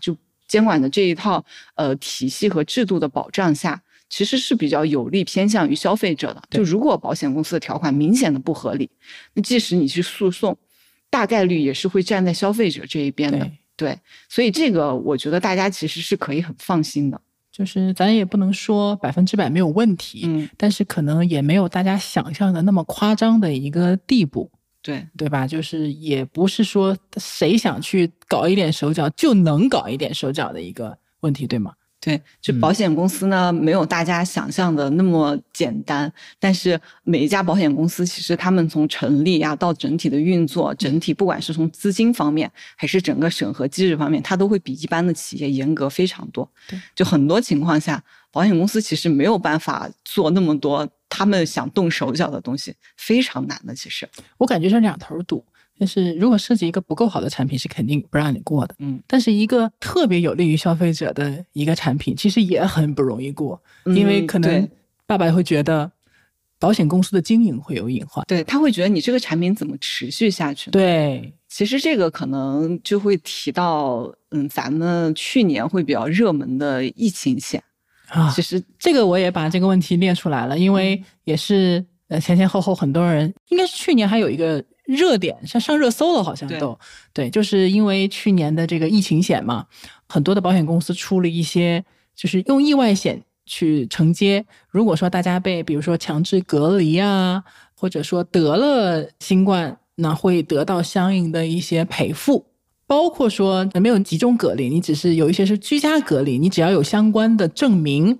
[0.00, 0.16] 就
[0.48, 3.82] 监管的这一套呃体系和制度的保障下。
[4.10, 6.42] 其实是比较有利偏向于消费者的。
[6.50, 8.90] 就如果保险公司的条款明显的不合理，
[9.32, 10.54] 那即使你去诉讼，
[11.08, 13.38] 大概率也是会站在消费者这一边的。
[13.38, 17.18] 对对，所以这个我觉得大家其实是可以很放心的。
[17.50, 24.50] 就是咱也不能说百分之百没有问题，嗯，但是可能也没有大家想象的那么夸张的一个地步，
[24.82, 25.46] 对，对吧？
[25.46, 31.72] 就是也不是说谁想去搞一点手脚就能搞一点手脚的一个问题，对吗？
[32.00, 36.10] 对，就嗯保险公司呢，没有大家想象的那么简单。
[36.38, 46.50] 但是每一家保险公司，其实他们从成立呀、到整体的运作，整体不管是从资金方面，还是整个审核机制方面，它都会比一般的企业严格非常多。
[46.66, 53.74] 对，就很多情况下，保险公司其实没有办法做那么多他们想动手脚的东西，非常难的。
[53.74, 54.08] 其实，
[54.38, 55.44] 我感觉是两头堵。
[55.80, 58.74] 就是如果设计一个不够好的产品，是肯定不让你过的。
[58.80, 64.68] 嗯，但是一个特别有利于消费者的一个产品，其实也很不容易过，因为嗯可能
[65.06, 65.90] 爸爸会觉得
[66.58, 68.22] 保险公司的经营会有隐患。
[68.28, 70.70] 对他会觉得你这个产品怎么持续下去？
[70.70, 77.62] 对，其实这个可能就会提到，嗯，咱们去年会比较热门的疫情险。
[78.08, 84.62] 啊其，实，这个我也把这个问题列出来了，因为也是呃前前后后很多人，应该是去年还有一个
[84.94, 86.78] 热点，像上热搜了，好像对都
[87.12, 89.66] 对，就是因为去年的这个疫情险嘛，
[90.08, 94.44] 很多的保险公司出了一些，就是用意外险去承接。
[94.68, 97.42] 如果说大家被比如说强制隔离啊，
[97.74, 102.46] 或者说得了新冠，那会得到相应的一些赔付。
[102.86, 108.18] 包括说没有集中隔离，你只是有一些是居家隔离，你只要有相关的证明，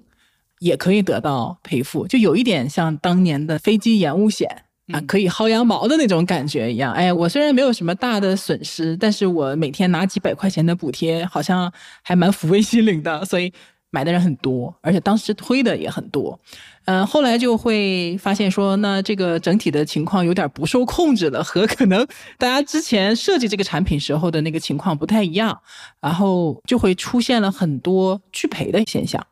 [0.61, 6.92] 也可以得到赔付，就有一点像当年的飞机延误险啊，嗯可以薅羊毛的那种感觉一样。
[6.92, 11.72] 哎，我虽然没有什么大的损失，但是我每天拿几百块钱的补贴，好像
[12.03, 13.53] 还蛮抚慰心灵的，所以
[13.90, 16.38] 买的人很多，而且当时推的也很多。
[16.87, 22.07] 嗯，后来就会发现说，那这个整体的情况有点不受控制了，和可能
[22.38, 25.61] 大家之前设计这个产品时候的那个情况不太一样，
[26.00, 29.24] 然后就会出现了很多拒赔的现象。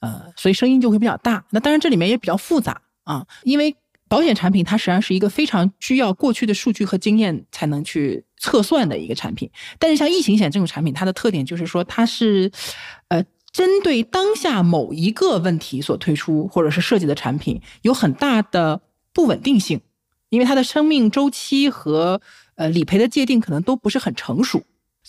[0.00, 1.44] 呃，所以声音就会比较大。
[1.50, 3.74] 那当然这里面也比较复杂啊，因为
[4.08, 9.50] 保险产品它实际上是一个非常需要过去的数据和经验才能去测算的一个产品。
[9.78, 12.50] 但是像疫情险这种产品，它的特点就是说它是，
[13.08, 18.80] 呃，针对当下某一个问题所推出或者是设计的产品，有很大的
[19.12, 19.80] 不稳定性，
[20.30, 22.20] 因为它的生命周期和
[22.56, 24.62] 呃理赔的界定可能都不是很成熟。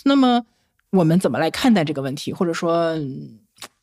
[0.04, 0.46] 那么
[0.92, 2.96] 我们怎么来看待这个问题，或者说？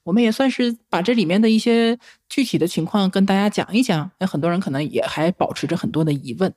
[0.07, 6.55] 我们也算是把这里面的一些具体的情况跟大家讲一讲，那很多人可能也还保持着很多的疑问。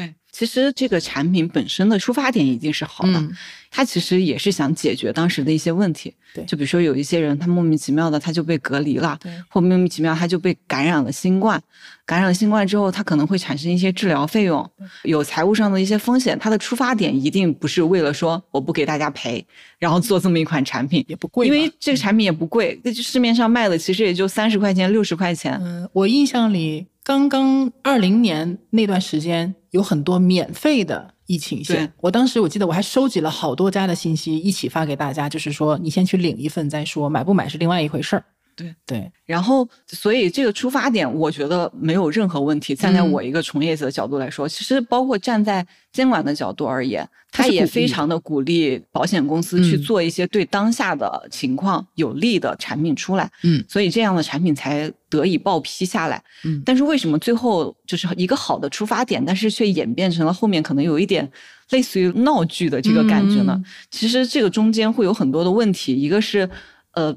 [0.00, 3.30] 对，其实这个产品本身的出发点一定是好的，嗯
[3.72, 6.12] 它其实也是想解决当时的一些问题。
[6.34, 11.60] 对就比如说有一些人他莫名其妙的他就被隔离了，对或莫名其妙他就被感染了新冠，
[12.04, 14.68] 感染了新冠之后，他可能会产生一些治疗费用，
[15.04, 16.36] 有财务上的一些风险。
[16.38, 19.44] 它的出发点一定不是为了说我不给大家赔，
[19.78, 25.56] 然后做这么一款产品，也不贵，因为这个产品也不贵，那就市面上卖的其实也就三十块钱、六十块钱。
[25.62, 38.24] 嗯，我印象里刚刚二零年那段时间有很多免费的疫情险，我当时我记得我还收集了好多家的信息一起发给大家，就是说你先去领一份再说，买不买是另外一回事儿。
[38.60, 42.74] 对对，然后，所以这个出发点，我觉得没有任何问题。
[42.74, 53.30] 站在嗯我一个从业者的角度来说，其实包括站在监管的角度而言，他也非常的鼓励保险公司去嗯做一些对当下的情况有利的产品出来。
[53.42, 56.22] 嗯所以这样的产品才得以报批下来。
[56.44, 61.28] 嗯但是为什么最后就是一个好的出发点，但是却演变成了后面可能有一点
[61.70, 63.54] 类似于闹剧的这个感觉呢？
[63.56, 66.48] 嗯其实这个中间会有很多的问题，一个是
[66.92, 67.16] 呃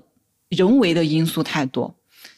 [0.54, 1.94] 人为的因素太多，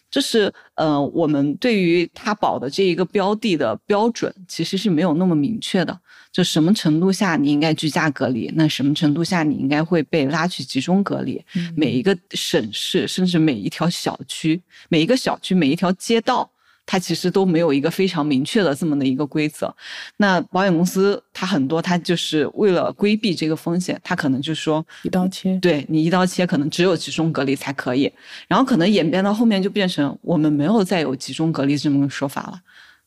[0.10, 6.00] 这是呃我们对于它保的这一个标的的标准其实是没有那么明确的，
[6.32, 16.50] 就什么程度下你应该居家隔离，那什么程度下你应该会被拉去集中隔离，嗯每一个省市甚至每一条小区、每一个小区、每一条街道。
[16.86, 19.74] 它其实都没有一个非常明确的这么的一个规则，
[20.18, 25.58] 那保险公司它很多，它就是为了规避这个风险，它可能就说，一刀切。
[25.60, 28.12] 对你一刀切，可能只有集中隔离才可以，
[28.48, 32.60] 然后可能演变到后面就变成我们没有再有集中隔离这么个说法了，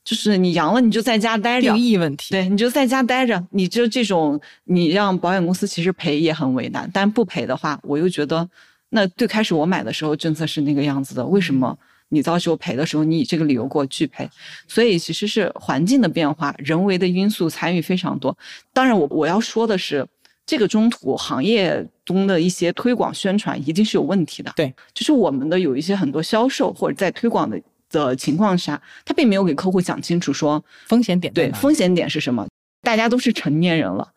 [0.05, 8.49] 就是你阳了你就在家待着定，义问题，对，你就在家待着，你就这种，你让保险公司其实赔也很为难，但不赔的话，我又觉得，
[8.91, 11.79] 那最开始我买的时候政策是那个样子的，为什么
[12.11, 14.29] 你到时候赔的时候，你以这个理由给我拒赔？
[14.67, 18.37] 所以其实是环境的变化，人为的因素参与非常多。
[18.73, 20.07] 当然我，我要说的是，
[20.47, 24.53] 这个中途行业中的一些推广宣传一定是有问题的。
[24.57, 30.63] 对，就是我们的有一些很多销售或者在推广的的情况下，他并没有给客户讲清楚说。
[30.87, 32.47] 风险点对风险点是什么？
[32.83, 34.09] 大家都是成年人了，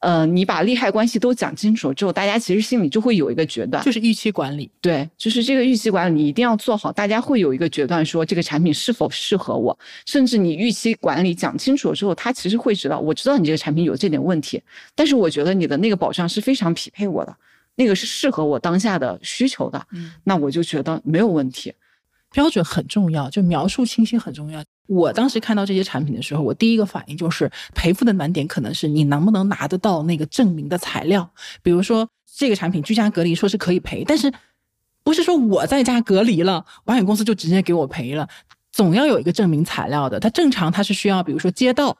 [0.00, 3.84] 呃，你把利害关系都讲清楚之后，大家其实心里就会有一个决断。
[3.84, 4.70] 就是预期管理。
[4.80, 9.76] 对，就是这个预期管理，你一定要做好，大家会有一个决断，说这个产品是否适合我。
[10.06, 14.62] 甚至你预期管理讲清楚了之后，他其实会知道，我知道你这个产品有这点问题，
[14.94, 17.36] 但是我觉得你的那个保障是非常匹配我的。
[17.74, 21.72] 那个是适合我当下的需求的，嗯那我就觉得没有问题。
[22.32, 24.62] 标准很重要，就描述清晰很重要。
[24.88, 31.30] 我当时看到这些产品的时候，我第一个反应就是赔付的难点可能是你能不能拿得到那个证明的材料。
[31.62, 34.32] 比如说这个产品居家隔离说是可以赔，但是
[35.04, 38.28] 不是说我在家隔离了，保险公司就直接给我赔了，
[38.72, 40.18] 总要有一个证明材料的。
[40.18, 41.98] 它正常它是需要，比如说街道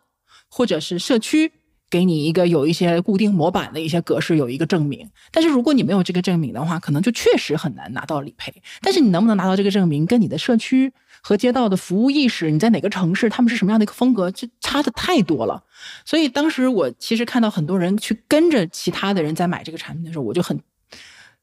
[0.50, 1.52] 或者是社区。
[1.90, 5.08] 给你一个有一些固定模板的一些格式，有一个证明。
[5.30, 8.62] 但是如果你没有这个证明的话，可能就确实很难拿到理赔。
[8.82, 10.92] 但是你能不能拿到这个证明，跟你的社区
[11.22, 15.62] 和街道的服务意识，你在哪个城市，他们是什么样的一个风格，这差的太多了。
[16.04, 20.60] 所以当时我其实看到很多人去跟着其他的人在买这个产品的时候，我就很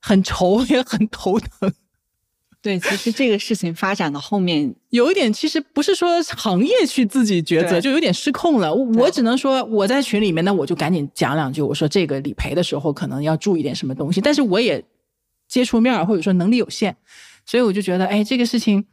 [0.01, 1.73] 很愁，也很头疼。
[2.61, 8.73] 对，其实这个事情发展到后面，有一点其实不是说行业去自己抉择，就有点失控了。
[8.73, 14.19] 我只能说我在群里面，那我就赶紧讲两句，我说这个理赔的时候可能要注意点什么东西。
[14.19, 14.83] 但是我也
[15.47, 16.97] 接触面儿或者说能力有限，
[17.45, 18.83] 所以我就觉得，哎，这个事情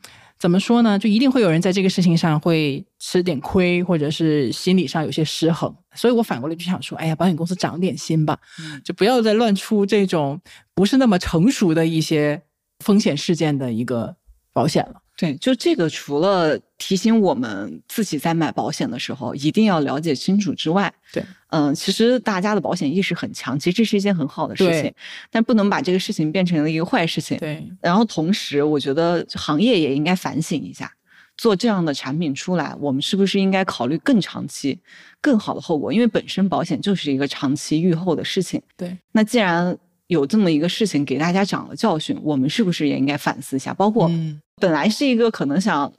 [0.43, 0.99] 怎么说呢？
[0.99, 5.73] 就一定会有人在这个事情上会吃点亏，或者是心理上有些失衡。
[5.95, 8.37] 所以我反过来就想说，哎呀，保险公司长点心吧，
[8.83, 10.41] 就不要再乱出这种
[10.75, 12.43] 不是那么成熟的一些
[12.81, 14.17] 风险事件的一个
[14.53, 15.01] 保险了。
[15.23, 24.95] 对，就这个除了提醒我们自己在买保险的时候一定要了解清楚之外，对，嗯，其实大家的保险意识很强，其实这是一件很好的事情对，
[25.31, 27.39] 但不能把这个事情变成了一个坏事情。
[27.39, 30.93] 对，然后同时，我觉得行业也应该反省一下，
[31.37, 34.77] 做这样的产品出来，我们是不是应该考虑更长期、
[35.21, 35.93] 更好的后果？
[35.93, 38.61] 因为本身保险就是一个长期预后的事情。
[38.77, 43.73] 对，那既然有这么一个事情给大家长了教训，我们是不是也应该反思一下？
[43.73, 45.93] 包括嗯本来是一个可能想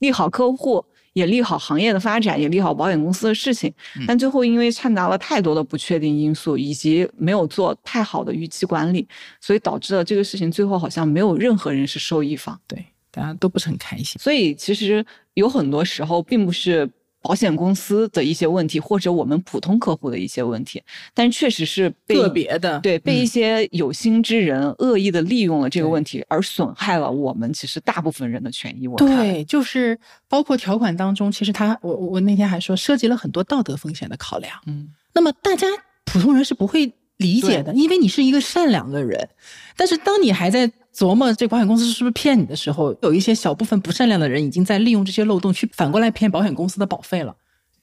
[0.00, 0.84] 利好客户。
[1.12, 3.70] 也利好行业的发展，也利好保险公司的事情，
[4.06, 9.04] 但最后因为掺杂了太多的不确定因素，以及没有做太好的预期管理，
[9.40, 12.58] 所以导致了这个事情最后好像没有任何人是受益方。
[12.68, 14.20] 对，大家都不是很开心。
[14.20, 15.04] 所以其实
[15.34, 16.88] 有很多时候并不是
[17.22, 20.82] 保险公司的一些问题，或者我们普通客户的一些问题，
[21.14, 28.88] 但确实是被个别的对被一嗯些有心之人恶意的利用了这个问题，而损害了我们其实大部分人的权益。
[28.88, 29.98] 我看对，就是
[30.28, 34.54] 包括条款当中，其实他我我我那天还说涉及了很多道德风险的考量。
[34.66, 35.66] 嗯，那么大家
[36.06, 39.28] 普通人是不会理解的，因为你是一个善良的人。
[39.76, 47.34] 但是当你还在琢磨这保险公司是不是骗你的时候，有一些小部分不善良的人已经在利用这些漏洞去反过来骗保险公司的保费了。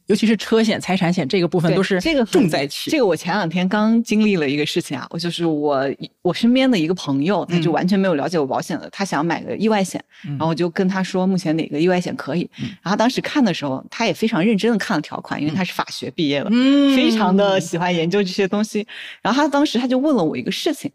[0.08, 2.90] 尤其是车险、财产险这个部分都是这个重灾区。
[2.90, 5.86] 这个我前两天刚经历了一个事情啊，我就是我
[6.22, 18.88] 我身边的一个朋友，他就嗯完全没有了解过保险的，他想买个意外险，然后我就跟他说目前哪个意外险可以，嗯然后当时看的时候，他也非常认真的看了条款，因为他是法学毕业的，嗯非常的喜欢研究这些东西。
[19.22, 20.90] 然后他当时他就问了我一个事情，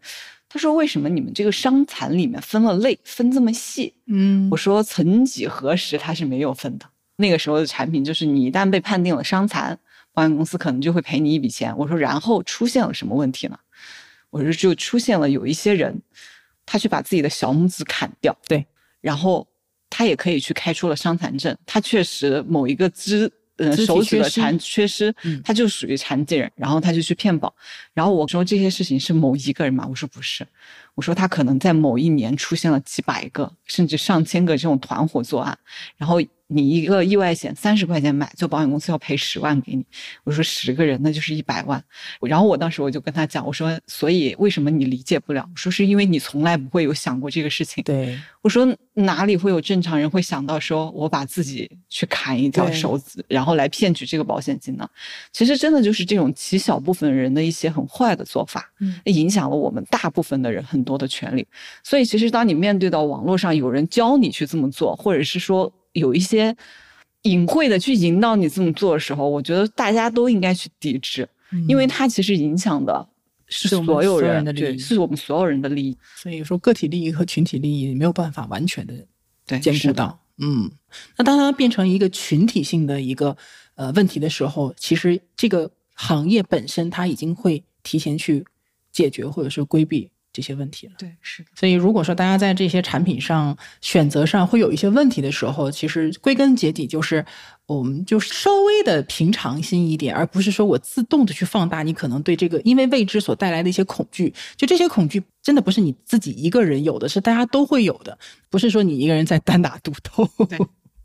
[0.53, 3.91] 他说为什么你们这个伤残里面分了类分这么细？
[4.05, 6.85] 嗯我说曾几何时它是没有分的，
[7.15, 9.75] 那个时候的产品就是你一旦被判定了伤残，
[10.13, 11.75] 保险公司可能就会赔你一笔钱。
[11.75, 13.57] 我说然后出现了什么问题呢？
[14.29, 15.99] 我说就出现了有一些人，
[16.67, 18.63] 他去把自己的小拇指砍掉，对，
[19.01, 19.47] 然后
[19.89, 23.31] 他也可以去开出了伤残证，他确实某一个肢。
[23.57, 27.53] 呃，手指的残缺失嗯，他就属于残疾人，然后他就去骗保，
[27.93, 29.85] 然后我说这些事情是某一个人吗？
[29.87, 30.45] 我说不是，
[30.95, 35.57] 我说他可能在某一年出现了几百个甚至上千个这种团伙作案，
[35.97, 36.19] 然后
[36.53, 39.85] 你一个意外险三十块钱买，就保险公司要赔十万给你。
[40.23, 41.83] 我说十个人那就是一百万，
[42.21, 45.47] 然后我当时我就跟他讲，我说所以为什么你理解不了？
[45.51, 47.83] 我说是因为你从来不会有想过这个事情。
[47.83, 54.87] 对我说哪里会有正常人会想到说我把自己去砍一条手指，然后来骗取这个保险金呢？
[55.31, 61.47] 其实真的就是这种极小部分人的一些很坏的做法，嗯影响了我们大部分的人很多的权利。
[61.83, 66.55] 所以其实当你面对到网络上有人教你去这么做，或者是说有一些
[67.23, 71.27] 隐晦的去引导你这么做的时候，我觉得大家都应该去抵制，
[71.67, 73.07] 因为它其实影响的
[73.47, 75.97] 是所有人的利益是我们所有人的利益。
[76.15, 80.19] 所以说个体利益和群体利益没有办法完全的兼顾到。
[80.37, 80.71] 嗯，
[81.17, 83.37] 那当它变成一个群体性的一个
[83.75, 88.43] 呃问题的时候，其实这个行业本身它已经会提前去
[88.91, 90.93] 解决或者是规避这些问题了。
[90.97, 91.49] 对，是的。
[91.55, 97.23] 所以，如果说大家在这些产品上选择上会有一些问题的时候，其实归根结底就是
[97.67, 104.33] 我们就稍微的平常心一点，而不是说我自动的去放大你可能对这个因为未知所带来的一些恐惧。
[104.57, 108.17] 就这些恐惧真的不是你自己一个人有的，是大家都会有的，
[108.49, 110.27] 不是说你一个人在单打独斗。
[110.47, 110.57] 对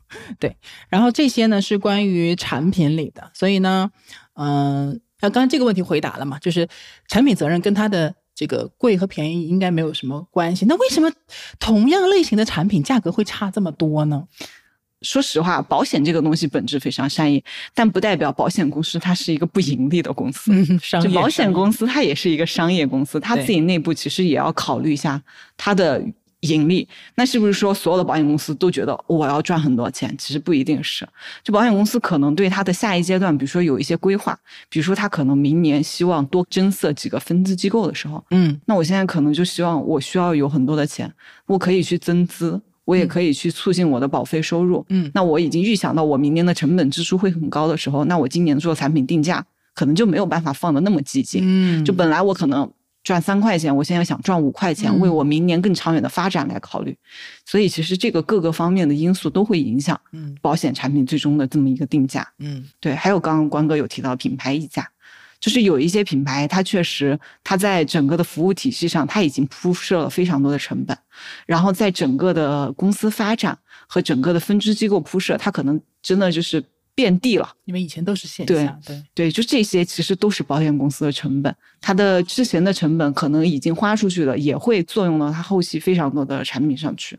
[0.39, 0.57] 对，
[0.89, 3.91] 然后这些呢是关于产品里的，所以呢，
[4.33, 6.67] 嗯、那刚刚这个问题回答了嘛，就是
[7.07, 10.65] 产品责任跟它的这个贵和便宜应该没有什么关系。
[10.65, 11.11] 那为什么
[11.59, 14.23] 同样类型的产品价格会差这么多呢？
[15.01, 20.53] 说实话，保险这个东西本质非常善意，但不代表保险公司它是一个不盈利的公司。
[20.53, 25.21] 嗯，商业就保险公司它也是一个商业公司，它自己内部其实也要考虑一下
[25.57, 26.01] 它的
[26.41, 26.87] 盈利。
[27.15, 30.13] 那是不是说所有的保险公司都觉得我要赚很多钱？
[30.17, 31.07] 其实不一定是。
[31.43, 34.37] 就保险公司可能对它的下一阶段，比如说有一些规划，
[34.69, 41.11] 比如说它可能明年希望多增设几个分支机构的时候，嗯那我现在可能就希望我需要有很多的钱，
[41.45, 44.85] 我可以去增资，我也可以去促进我的保费收入。
[44.89, 51.41] 嗯那我已经预想到我明年的成本支出会很高的时候，那我今年做产品定价可能就没有办法放的那么激进。
[51.43, 52.69] 嗯，就本来我可能
[53.03, 56.95] 赚三块钱，我现在想赚五块钱，嗯为我明年更长远的发展来考虑。
[57.45, 62.27] 所以其实这个各个方面的因素都会影响嗯保险产品最终的这么一个定价。
[62.39, 64.87] 嗯对，还有刚刚关哥有提到品牌溢价，
[65.39, 70.97] 就是有一些品牌，它确实它在整个的服务体系上，它已经铺设了非常多的成本，
[71.45, 76.63] 然后在整个的公司发展和整个的分支机构铺设，它可能真的就是
[76.99, 77.49] 遍地了。
[77.63, 87.17] 因为以前都是线对下，对，对，就这些其实都是保险公司的成本，它的之前的成本可能已经花出去了，也会作用到它后期非常多的产品上去。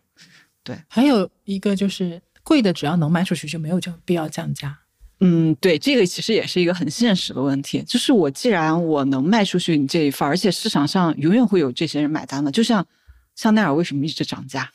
[0.63, 4.79] 对还有一个就是贵的，只要能卖出去就没有就必要降价。
[5.21, 12.87] 嗯，对，这个其实也是一个很现实的问题，就是我既然我能卖出去你这一份儿，而且市场上永远会有这些人买单的，就像
[13.35, 14.71] 香奈儿为什么一直涨价？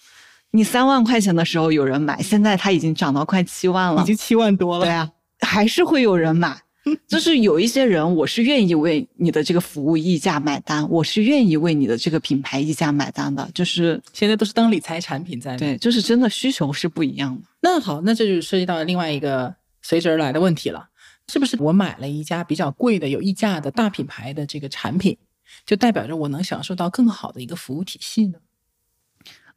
[0.56, 4.86] 你三万块钱的时候有人买，现在它已经涨到快七万了，已经七万多了。
[4.86, 6.62] 对啊，还是会有人买。
[7.10, 13.50] 就是有一些人，我是愿意为你的这个服务溢价买单，我是愿意为你的这个品牌溢价买单的。
[13.56, 15.58] 就是现在都是当理财产品在卖。
[15.58, 17.42] 对，就是真的需求是不一样的。
[17.62, 20.88] 那好，那这就涉及到另外一个随之而来的问题了，
[21.28, 25.18] 是不是我买了一家比较贵的有溢价的大品牌的这个产品，
[25.66, 28.38] 就代表着我能享受到更好的一个服务体系呢？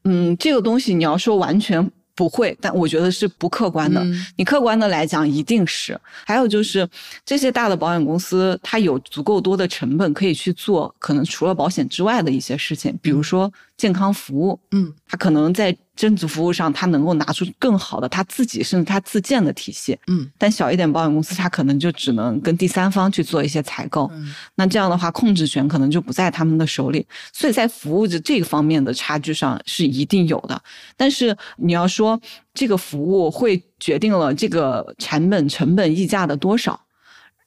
[0.04, 4.00] 嗯，这个东西你要说完全不会，但我觉得是不客观的。
[4.02, 5.98] 嗯你客观的来讲，一定是。
[6.26, 6.88] 还有就是，
[7.24, 19.98] 这些大的保险公司，它有足够多的成本可以去做，可能除了保险之外的一些事情，比如说健康服务，嗯他可能在增值服务上，他能够拿出更好的他自己甚至他自建的体系。
[20.08, 24.10] 嗯但小一点保险公司，他可能就只能跟第三方去做一些采购。
[24.12, 30.60] 嗯那这样的话，控制权可能就不在他们的手里，所以在服务的这个方面的差距上是一定有的。
[30.96, 32.20] 但是你要说
[32.52, 36.78] 这个服务会决定了这个产本成本溢价的多少，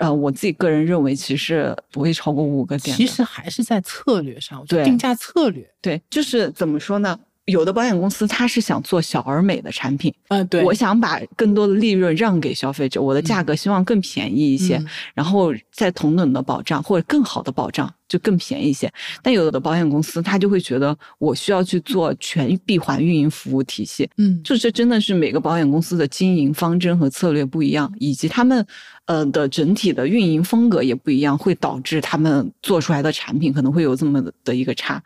[0.02, 2.98] 呃，我自己个人认为其实不会超过五个点。
[2.98, 5.70] 其实还是在策略上，我觉得对定价策略。
[5.80, 7.20] 对，就是怎么说呢？
[7.46, 18.90] 有的保险公司它是想做小而美的产品，嗯，对，我想把更多的利润让给消费者，我的价格希望更便宜一些，嗯然后再同等的保障或者更好的保障就更便宜一些。
[19.24, 28.66] 但有的保险公司他就会觉得我需要去做全闭环运营服务体系，嗯就这真的是每个保险公司的经营方针和策略不一样，以及他们
[29.06, 35.04] 呃的整体的运营风格也不一样，会导致他们做出来的产品可能会有这么的一个差。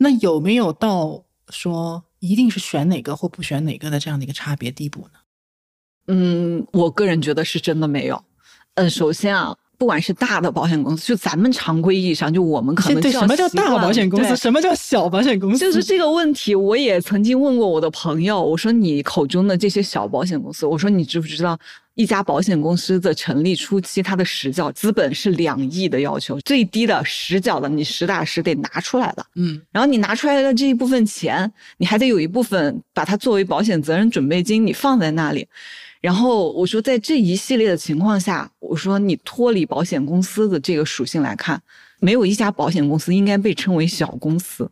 [0.00, 5.20] 那有没有到说一定是选哪个或不选哪个的这样的一个差别地步呢？
[6.06, 8.24] 嗯，我个人觉得是真的没有。
[8.74, 14.34] 嗯，首先啊，不管是大的保险公司，就咱们常规意义上，就我们可能对，什么叫大保险公司？
[14.34, 15.58] 什么叫小保险公司？
[15.58, 21.56] 就是这个问题，我也曾经问过我的朋友，我说你口中的这些小保险公司，我说你知不知道，
[21.94, 29.24] 一家保险公司的成立初期，它的实缴资本是两亿的要求，最低的实缴的你实打实得拿出来的。
[29.36, 35.46] 嗯然后你拿出来的这一部分钱，你还得有一部分把它作为保险责任准备金，你放在那里。
[36.00, 41.60] 然后我说，在这一系列的情况下，我说你脱离保险公司的这个属性来看，
[42.00, 44.70] 没有一家保险公司应该被称为小公司。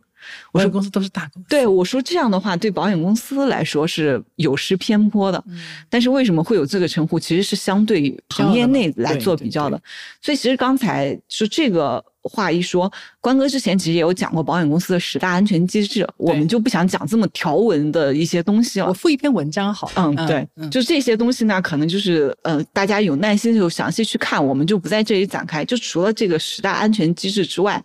[0.51, 1.49] 保险公司都是大公司。
[1.49, 5.43] 对我说这样的话，对保险公司来说是有失偏颇的。
[5.47, 5.57] 嗯
[5.89, 7.19] 但是为什么会有这个称呼？
[7.19, 9.81] 其实是相对于行业内来做比较的。
[10.21, 12.91] 所以其实刚才说这个话一说，
[13.21, 18.87] 关哥之前其实也有讲过保险公司的十大安全机制，我们就不想讲这么条文的一些东西了。
[18.87, 20.13] 我附一篇文章好了。
[20.17, 25.63] 嗯，对，嗯就这些东西呢，可能就是呃，大家有耐心就详细去看，我们就不在这里展开。
[25.63, 27.81] 就除了这个十大安全机制之外，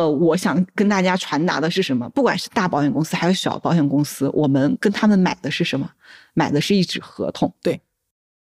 [0.00, 2.08] 呃，我想跟大家传达的是什么？
[2.10, 5.90] 不管是大保险公司还是小保险公司，我们跟他们买的是什么？
[6.32, 7.52] 买的是一纸合同。
[7.62, 7.78] 对，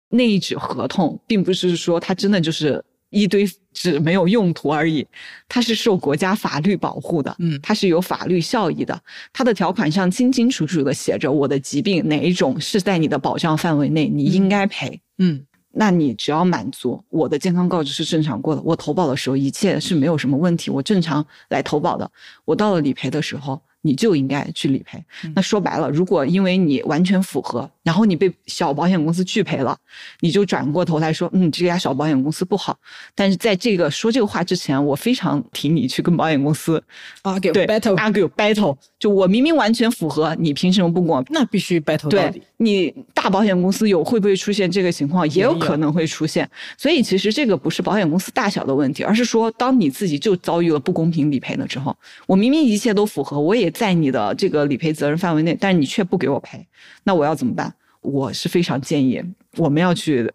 [0.10, 5.06] 那一纸合同，并不是说它真的就是一堆纸没有用途而已，
[5.50, 8.98] 它是受国家法律保护的，嗯它是有法律效益的。
[9.34, 15.02] 它的条款上清清楚楚的写着，我的疾病哪一种是在你的保障范围内，你应该赔。
[15.18, 22.10] 嗯那你只要满足我的健康告知是正常过的，我投保的时候一切是没有什么问题，我正常来投保的，
[22.46, 23.62] 我到了理赔的时候。
[23.82, 25.02] 你就应该去理赔。
[25.34, 29.76] 那说白了，如果因为你完全符合，然后你被小保险公司拒赔了，
[30.20, 32.78] 你就转过头来说，嗯，这家小保险公司不好。
[33.16, 36.84] 但是在这个说这个话之前，我非常提你去跟保险公司
[37.24, 38.78] argue 对 battle argue battle。
[39.00, 41.26] 就我明明完全符合，你凭什么不跟我？
[41.30, 42.44] 那必须 battle 到对底。
[42.58, 46.48] 你大保险公司有会不会出现这个情况，也有可能会出现。
[46.78, 56.68] 所以其实这个不是保险公司大小的问题，而是说当你自己就遭遇了不公平理赔了之后，我明明一切都符合，我也在你的这个理赔责任范围内，但是你却不给我赔，
[57.06, 57.74] 那我要怎么办？
[58.02, 59.22] 我是非常建议
[59.58, 60.32] 我们要去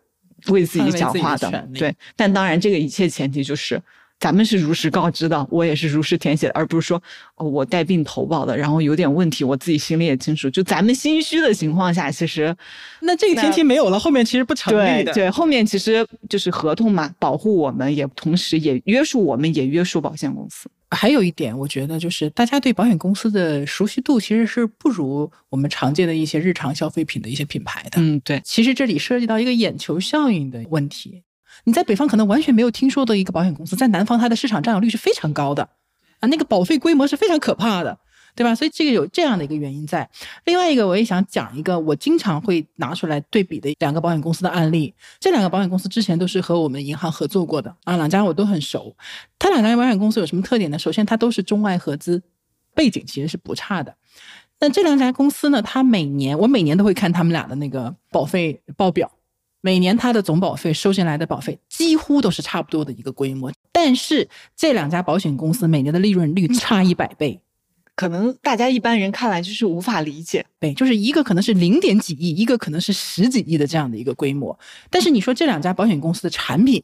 [0.49, 1.95] 为自己讲话的对。
[2.17, 3.81] 但当然，这个一切前提就是。
[4.21, 7.03] 咱们是如实告知的，我也是如实填写的，而不是说
[7.35, 10.49] 哦我带病投保的，然后有点问题，我自己心里也清楚。
[10.49, 12.57] 就咱们心虚的情况下，其实
[13.03, 15.13] 那这个前提没有了，后面其实不成立的。
[15.13, 20.71] 对对，后面其实就是合同嘛，保护我们，也同时也约束我们，也约束保险公司。
[20.95, 28.01] 还有一点，我觉得就是大家对保险公司的熟悉度其实是不如我们常见的一些日常消费品的一些品牌的。
[28.01, 31.23] 嗯，对，其实这里涉及到一个眼球效应的问题。
[31.65, 35.71] 你在北方可能完全没有听说的一个保险公司，在南方它的市场占有率是非常高的
[36.21, 37.99] 啊，那个保费规模是非常可怕的，
[38.35, 38.55] 对吧？
[38.55, 40.09] 所以这个有这样的一个原因在。
[40.45, 44.93] 另外一个，我也想讲一个我经常会拿出来对比的两个保险公司的案例。
[45.21, 48.95] 这两个保险公司之前都是和我们银行合作过的啊，两家我都很熟。
[49.39, 50.79] 它两家保险公司有什么特点呢？
[50.79, 52.23] 首先，它都是中外合资，
[52.75, 53.95] 背景其实是不差的。
[54.61, 59.11] 那这两家公司呢，它每年我每年都会看他们俩的那个保费报表。
[59.61, 67.41] 每年它的总保费收进来的保费几乎都是差不多的一个规模，但是这两家保险公司每年的利润率差一百倍，
[67.97, 70.45] 可能大家一般人看来就是无法理解。
[70.59, 74.59] 对，就是一个可能是零点几亿，一个可能是十几亿的这样的一个规模。
[74.91, 76.83] 但是你说这两家保险公司的产品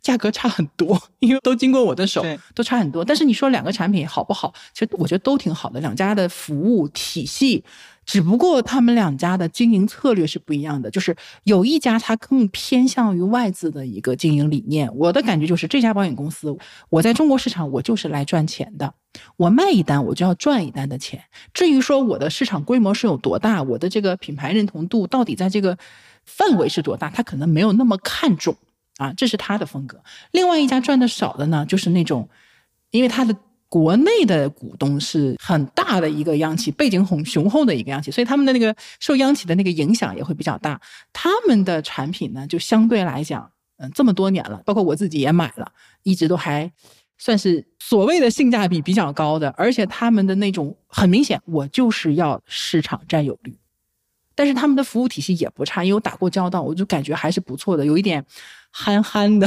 [0.00, 3.04] 价格差很多，因为都经过我的手对，都差很多。
[3.04, 4.54] 但是你说两个产品好不好？
[4.72, 7.64] 其实我觉得都挺好的，两家的服务体系。
[8.08, 14.90] 只不过他们两家的经营策略是不一样的，就是有一家它更偏向于外资的一个经营理念。
[14.96, 16.56] 我的感觉就是这家保险公司，
[16.88, 18.94] 我在中国市场我就是来赚钱的，
[19.36, 21.22] 我卖一单我就要赚一单的钱。
[21.52, 25.76] 至于说我的市场规模是有多大，我的这个品牌认同度到底在这个
[26.24, 28.56] 范围是多大，他可能没有那么看重
[28.96, 30.02] 啊，这是他的风格。
[30.30, 32.30] 另外一家赚的少的呢，就是那种，
[32.90, 33.36] 因为他的。
[33.68, 40.80] 国内的股东是很大的一个央企，背景很雄厚的一个央企，所以他们的那个受央企的那个影响也会比较大。
[41.12, 45.70] 他们的产品呢，就相对来讲，嗯，这么多年了，包括我自己也买了，
[46.02, 46.72] 一直都还
[47.18, 53.58] 算是所谓的性价比比较高的，而且他们的那种很明显，我就是要市场占有率。
[54.34, 58.24] 但是他们的服务体系也不差，因为我打过交道，我就感觉还是不错的，有一点
[58.70, 59.46] 憨憨的。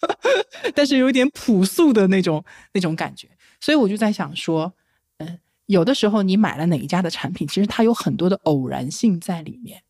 [0.74, 3.28] 但是有点朴素的那种那种感觉，
[3.60, 4.72] 所以我就在想说，
[5.18, 9.82] 嗯，有的时候你买了哪一家的产品，其实它有很多的偶然性在里面，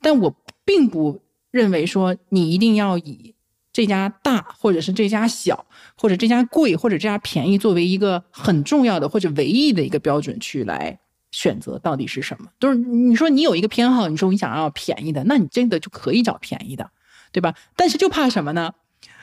[0.00, 3.34] 但我并不认为说你一定要以
[3.72, 5.66] 这家大，或者是这家小，
[5.96, 10.98] 或者这家贵，或者这家便宜作为一个很重要的或者唯一的一个标准去来
[11.30, 12.48] 选择到底是什么。
[12.58, 16.90] 都是你说你有一个偏好，你说你想要便宜的，那你真的就可以找便宜的，
[17.30, 17.54] 对吧？
[17.76, 18.72] 但是就怕什么呢？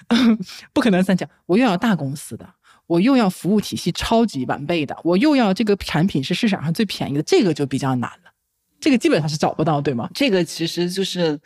[0.73, 2.47] 不可能三家，我又要大公司的，
[2.87, 8.31] 我又要服务体系超级完备的，我又要这个产品是市场上最便宜的，这个就比较难了。
[8.79, 10.07] 这个基本上是找不到，对吗？
[10.13, 11.39] 这个其实就是，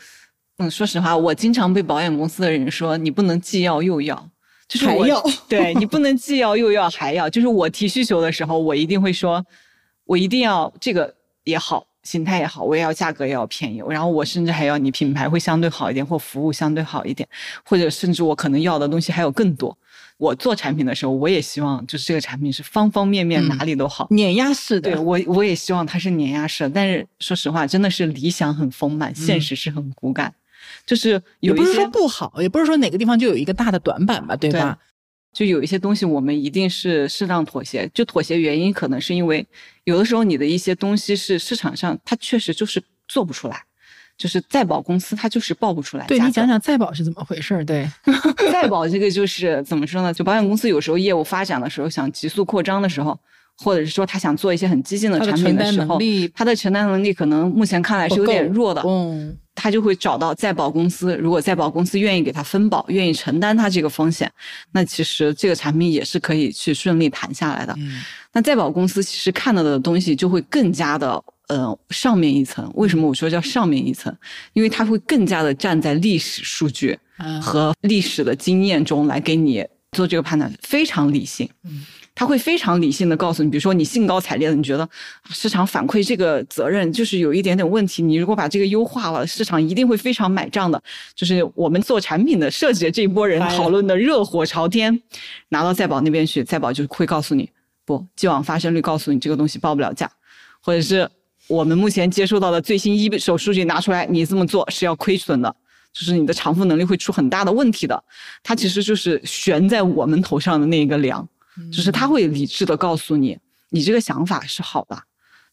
[0.58, 4.30] 嗯，说实话，我经常被保险公司的人说，你不能既要又要，
[4.68, 7.30] 就是我还要 对你不能既要又要还要。
[7.30, 9.46] 就是我提需求的时候，我一定会说，
[10.04, 11.16] 我一定要这个
[11.46, 17.28] 也好，形态也好，我也要价格也要便宜，然后我甚至还要你品牌会相对好一点，或服务相对好一点，
[17.66, 19.78] 或者甚至我可能要的东西还有更多。
[20.18, 24.08] 我做产品的时候，我也希望就是这个产品是方方面面嗯哪里都好。
[24.12, 30.34] 碾压式的，对我，我也希望它是碾压式的，但是说实话，真的是理想很丰满，现实是很骨感。
[30.86, 34.78] 就是有一些也不是说，不好，也不是说哪个地方就有一个大的短板吧，对吧？
[35.34, 37.90] 就有一些东西我们一定是适当妥协。
[37.94, 39.46] 就妥协原因可能是因为
[39.84, 43.64] 有的时候你的一些东西是市场上它确实就是做不出来，
[44.18, 46.06] 就是在保公司它就是报不出来。
[46.08, 47.64] 对你讲，讲再保是怎么回事儿？
[47.66, 47.88] 对，
[48.52, 50.14] 在保这个就是怎么说呢？
[50.14, 53.18] 就保险公司有时候业务发展的时候，想急速扩张的时候。
[53.62, 64.32] 或者是说他想做一些很激进的产品承担时候能，力他的承担能力可能目前看来是有点弱的，嗯，他就会找到在保公司，如果在保公司愿意给他分保，愿意承担他这个风险，
[64.72, 67.76] 那其实这个产品也是可以去顺利谈下来的。
[67.78, 68.02] 嗯
[68.32, 72.72] 那在保公司其实看到的东西就会更加的呃上面一层。
[72.76, 74.16] 为什么我说叫上面一层？
[74.54, 81.50] 因为它会更加的站在历史数据啊和历史的经验中来给你做这个判断，非常理性。
[81.64, 81.84] 嗯
[82.20, 90.84] 他会非常理性的告诉你，比如说你兴高采烈的，你觉得啊市场反馈这个责任就是有一点点问题，你如果把这个优化了，市场一定会非常买账的。
[91.16, 95.02] 就是我们做产品的设计的这一波人讨论的热火朝天，
[95.48, 97.50] 拿到在保那边去，在保就会告诉你，
[97.86, 100.12] 不，既往发生率告诉你这个东西报不了价，
[100.60, 101.10] 或者是
[101.48, 105.56] 我们目前接收到的最新一手数据拿出来，你这么做是要亏损的。
[105.94, 108.04] 就是你的偿付能力会出很大的问题的，
[108.44, 111.26] 它其实就是悬在我们头上的那一个梁，
[111.72, 113.38] 就是他会理智的告诉你，
[113.70, 114.98] 你这个想法是好的，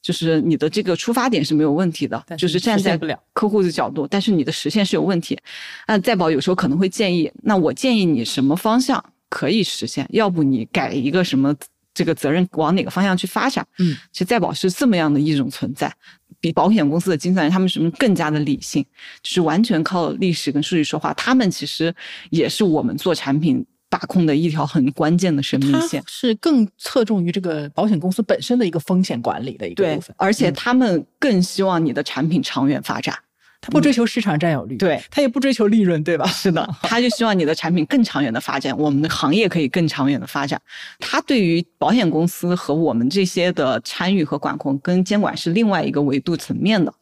[0.00, 2.98] 就是你的这个出发点是没有问题的，就是站在
[3.32, 5.38] 客户的角度，但是你的实现是有问题。
[5.86, 11.54] 那再保有时候可能会建议，那我建议你什么方向可以实现，要不你改一个什么
[11.92, 13.66] 这个责任往哪个方向去发展。
[13.78, 15.92] 嗯，其实再保是这么样的一种存在，
[16.40, 18.84] 比保险公司的精算人他们什么更加的理性，
[19.22, 21.12] 就是完全靠历史跟数据说话。
[21.14, 21.94] 他们其实
[22.30, 23.64] 也是我们做产品
[23.96, 26.02] 把控的一条很关键的生命线。
[26.06, 33.16] 是更侧重于这个保险公司本身的一个风险管理的一个部分，，而且嗯他们更希望你的产品长远发展。
[33.62, 36.26] 他不追求市场占有率，对，他也不追求利润，对吧？
[36.26, 40.60] 是的， 他就希望你的产品更长远的发展，我们的行业可以更长远的发展。
[41.00, 46.92] 他对于保险公司和我们这些的参与和管控跟监管是另外一个维度层面的。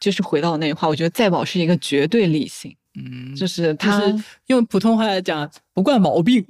[0.00, 6.44] 就是回到那句话，我觉得再保是一个绝对理性，嗯，就是就他是用普通话来讲，不惯毛病。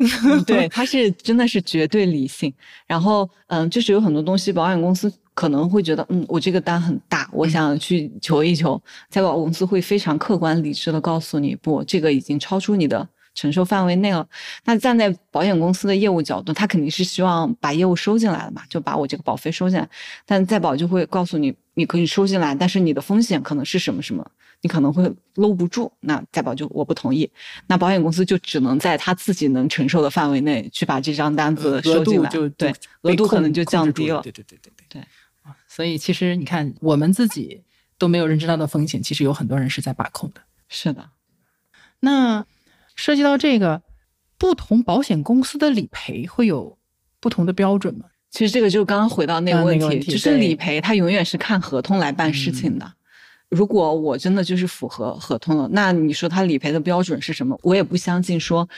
[0.47, 2.53] 对， 他是真的是绝对理性。
[2.87, 8.81] 然后，嗯，就是有很多东西，保险公司可能会觉得，嗯，我这个单很大，我想去求一求，
[9.11, 13.07] 在保公司会非常客观理智的告诉你，不，这个已经超出你的
[13.39, 14.27] 承受范围内了。
[14.65, 19.89] 那站在保险公司的业务角度，他肯定是希望把业务收进来了嘛，就把我这个保费收进来。
[20.27, 24.29] 但再保就会告诉你，你可以收进来，但是你的风险可能是什么什么。
[24.61, 27.31] 你可能会搂不住，那再保就我不同意，
[27.69, 34.21] 那保险公司就只能在他自己能承受的范围内去把这张单子收进来，度就对额度可能就降低了。
[34.21, 35.03] 对对对对对对
[35.69, 37.63] 所以其实你看，我们自己
[37.99, 40.41] 都没有认知到的风险，其实有很多人是在把控的。
[40.69, 41.09] 是的，
[42.01, 42.45] 那
[42.99, 43.81] 涉及到这个，
[44.37, 46.77] 不同保险公司的理赔会有
[47.21, 48.07] 不同的标准吗？
[48.29, 52.93] 其实这个就刚刚回到那个问题，就是理赔它永远是看合同来办事情的。
[53.51, 57.57] 如果我真的就是符合合同了，那你说他理赔的标准是什么？
[57.63, 58.69] 我也不相信说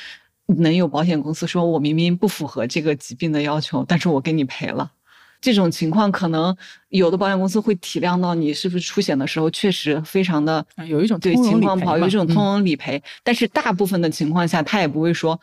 [0.47, 4.93] 能有保险公司说我明明不符合这个疾病的要求，但是我给你赔了。
[5.41, 6.55] 这种情况可能
[6.89, 15.41] 有的保险公司会体谅到你是不是出险的时候确实非常的啊有一种对情况不好，有一种通嗯融理赔，但是大部分的情况下他也不会说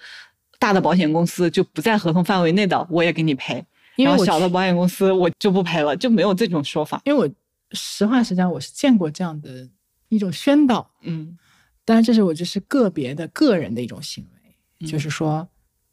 [0.59, 3.63] 大的保险公司就不在合同范围内的我也给你赔，
[3.95, 7.01] 因为我小的保险公司我就不赔了，就没有这种说法。
[7.05, 7.29] 因为我
[7.71, 9.67] 实话实讲，我是见过这样的
[10.09, 11.37] 一种宣导，嗯。
[11.85, 15.47] 当然这是我就是个别的个人的一种行为，就是说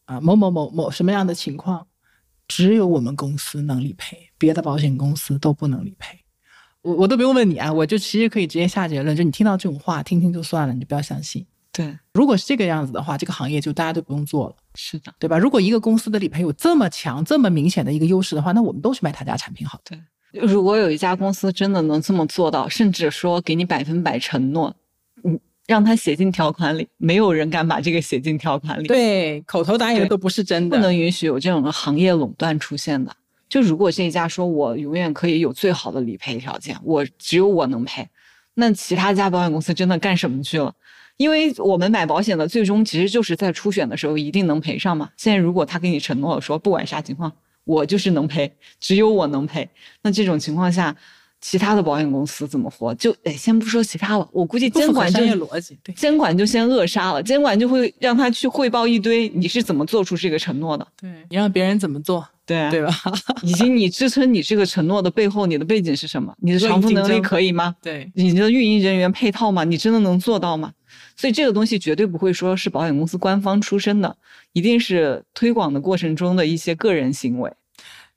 [0.06, 1.86] 啊某某某某什么样的情况，
[2.48, 6.18] 只有我们公司能理赔，别的保险公司都不能理赔。
[6.82, 11.46] 我我都不用问你啊，我就其实可以直接下结论，就你听到这种话，听听就算了，你就不要相信。
[11.72, 15.38] 对，如果是这个样子的话，这个行业就大家都不用做了，是的，对吧？
[15.38, 19.82] 如果一个公司的理赔有这么强、这么明显的一个优势的话，那我们都去买他家产品好了。
[19.84, 20.00] 对。
[20.46, 24.74] 如果有一家公司真的能这么做到，甚至说给你百分百承诺，嗯，
[25.66, 28.86] 让他写进条款里，没有人敢把这个写进条款里。
[28.86, 33.14] 对，口头答应的都不是真的，不能允许有这种行业垄断出现的。
[33.48, 38.08] 就如果这一家说我永远可以有最好的理赔条件，我只有我能赔，
[38.54, 40.74] 那其他家保险公司真的干什么去了？
[41.16, 45.10] 因为我们买保险的最终其实就是在初选的时候一定能赔上嘛。
[45.16, 49.68] 现在如果他给你承诺了说不管啥情况，我就是能赔，只有我能赔，
[50.02, 50.96] 那这种情况下，
[51.46, 52.94] 其他的保险公司怎么活？
[52.94, 55.78] 就哎，先不说其他了，我估计监管就商业逻辑。
[55.84, 62.90] 对监管就先扼杀了，监管就会让他去汇报一堆你是怎么做出这个承诺的，对，你让别人怎么做，对啊对吧？
[63.44, 66.34] 以及你支撑你这个承诺的背后，你 的背景是什么？
[66.40, 67.76] 你的偿付能力可以吗？
[67.82, 69.64] 对，你的运营人员配套吗？
[69.64, 70.72] 你真的能做到吗？
[71.14, 74.16] 所以这个东西绝对不会说是保险公司官方出身的，
[74.54, 77.52] 一定是推广的过程中的一些个人行为。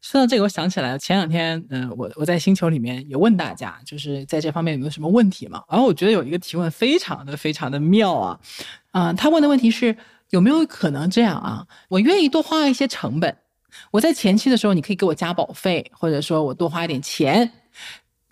[0.10, 5.62] 说到这个，我想起来，前两天，嗯、我我在星球里面有问大家，就是在这方面有没有什么问题嘛？
[5.70, 8.40] 然后我觉得有一个提问非常的非常的妙啊，
[8.92, 9.98] 啊、他问的问题是
[10.30, 11.68] 有没有可能这样啊？
[11.90, 13.36] 我愿意多花一些成本，
[13.92, 17.52] 我在前期的时候你可以给我加保费，或者说我多花一点钱，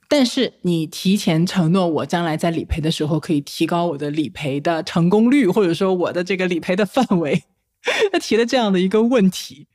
[0.07, 7.43] 但是你提前承诺我将来在理赔的时候可以提高我的理赔的成功率，或者说我的这个理赔的范围，
[8.13, 9.67] 他提了这样的一个问题。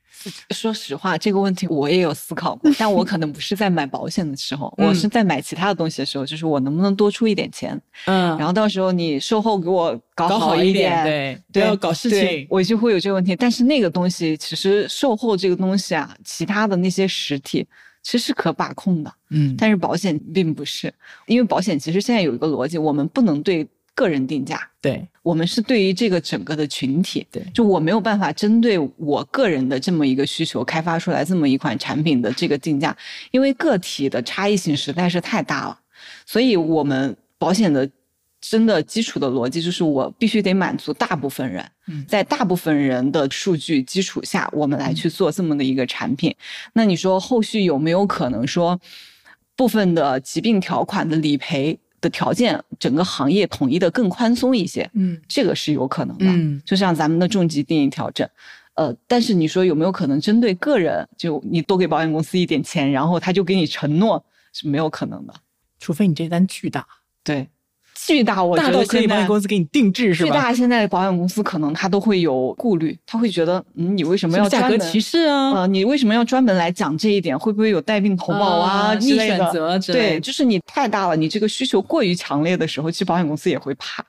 [0.51, 12.47] 说实话，这个问题我也有思考过，但我可能不是在买保险的时候，嗯我是在买其他的东西的时候，就是我能不能多出一点钱，嗯然后到时候你售后给我搞搞好一点，对，不对，要搞事情。
[12.49, 13.35] 我就会有这个问题。
[13.35, 17.65] 但是那个东西，其实售后这个东西啊，其他的那些实体
[18.03, 20.93] 其实是可把控的，嗯，但是保险并不是，
[21.27, 27.43] 因为保险其实现在有一个逻辑，我们不能对个人定价，对我们是对于这个整个的群体，对。
[27.53, 32.95] 就我没有办法针对我个人的这么一个需求开发出来这么一款产品的这个定价，
[33.31, 35.79] 因为个体的差异性实在是太大了，
[36.25, 37.87] 所以我们保险的
[38.39, 42.03] 真的基础的逻辑就是我必须得满足大部分人，嗯。
[42.07, 46.35] 在大部分人的数据基础下，我们来去做这么的一个产品。
[46.73, 48.79] 那你说后续有没有可能说
[49.55, 54.89] 部分的疾病条款的理赔的条件，整个行业统一的更宽松一些？
[54.93, 58.27] 嗯这个是有可能的，嗯就像咱们的重疾定义调整，
[58.73, 65.33] 呃，但是你说有没有可能针对个人，就你多给保险公司一点钱，然后他就给你承诺，是没有可能的。
[65.79, 66.85] 除非你这单巨大，
[67.23, 67.47] 对，
[68.05, 70.29] 巨大，我觉大到可以保险公司给你定制是吧？
[70.29, 75.51] 巨大，现在保险公司可能他都会有顾虑，他会觉得，嗯，你为什么要价格歧视啊？
[75.51, 77.37] 呃，你为什么要专门来讲这一点？
[77.37, 84.03] 会不会有带病投保啊啊逆选择之类对，就是你太大了，你这个需求过于强烈的时候，其实保险公司也会怕。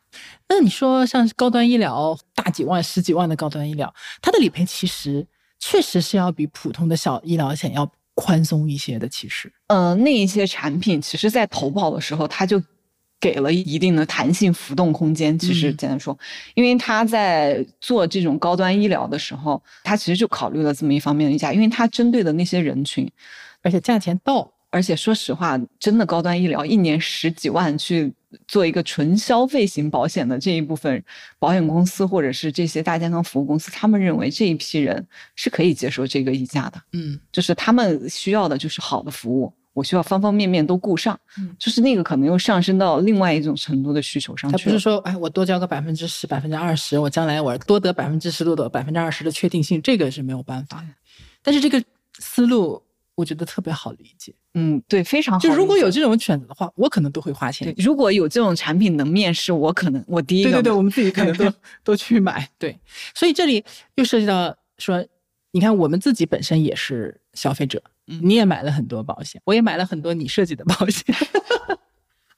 [0.49, 5.27] 那你说像高端医疗，大几万、十几万的高端医疗，它的理赔其实
[5.59, 9.09] 确实是要比普通的小医疗险要宽松一些的。
[9.09, 12.63] 其实，呃，那一些产品其实在投保的时候，它就
[13.23, 15.39] 给了一定的弹性浮动空间。
[15.39, 16.19] 其实嗯简单说，
[16.55, 23.09] 因为他在做这种高端医疗的时候，他其实就考虑了这么一方面的溢价，因为他针对的那些人群，
[23.63, 28.13] 而且价钱到，而且说实话，真的高端医疗一年十几万去
[28.49, 31.01] 做一个纯消费型保险的这一部分
[31.39, 35.07] 保险公司或者是这些大健康服务公司，他们认为这一批人
[35.37, 36.83] 是可以接受这个溢价的。
[36.93, 44.59] 嗯就是他们需要的就是好的服务，我需要方方面面都顾上，嗯就是那个可能又上升到另外一种程度的需求上去了。
[44.59, 50.89] 它不是说，哎，我多交个百分之十、百分之二十，我将来我多得百分之十、多得百分之二十的确定性，这个是没有办法的。
[51.43, 51.83] 但是这个
[52.19, 52.83] 思路，
[53.15, 54.35] 我觉得特别好理解。
[54.55, 55.39] 嗯，对，非常好。
[55.41, 57.85] 就如果有这种选择的话，我可能都会花钱对，。
[57.85, 61.51] 如果有这种产品能面试，我可能我第一个对对对，我们自己可能都
[61.83, 62.47] 都去买。
[62.59, 62.79] 对，
[63.15, 63.65] 所以这里
[63.95, 65.03] 又涉及到说，
[65.53, 71.15] 你看我们自己本身也是消费者，嗯你也买了很多保险，我也买了很多你设计的保险。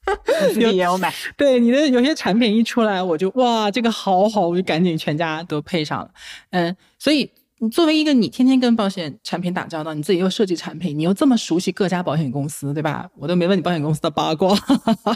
[0.07, 1.11] 我自己也有买。
[1.35, 6.11] 对你的有些产品一出来，我就哇，这个好好，我就赶紧全家都配上了。
[6.51, 13.09] 嗯，所以你作为一个你天天跟保险产品打交道，你自己又设计产品，你又这么熟悉各家保险公司，对吧？
[13.15, 14.55] 我都没问你保险公司的八卦，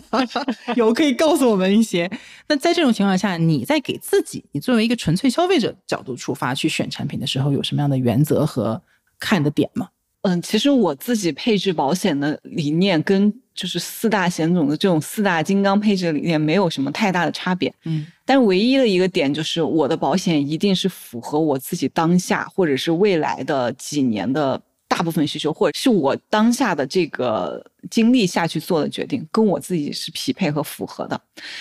[0.76, 2.10] 有可以告诉我们一些。
[2.48, 8.82] 那在这种情况下，你在给自己，你作为一个纯粹消费者角度出发去选产品的时候，有什么样的原则和
[9.20, 9.90] 看的点吗？
[10.22, 17.74] 嗯，其实我自己配置保险的理念跟就是四大险种的这种四大金刚配置理念没有什么太大的差别。
[17.86, 31.20] 嗯但唯一的一个点就是，我的保险一定是符合我自己当下或者是未来的几年的大部分需求，或者是我当下的这个经历下去做的决定，跟我自己是匹配和符合的。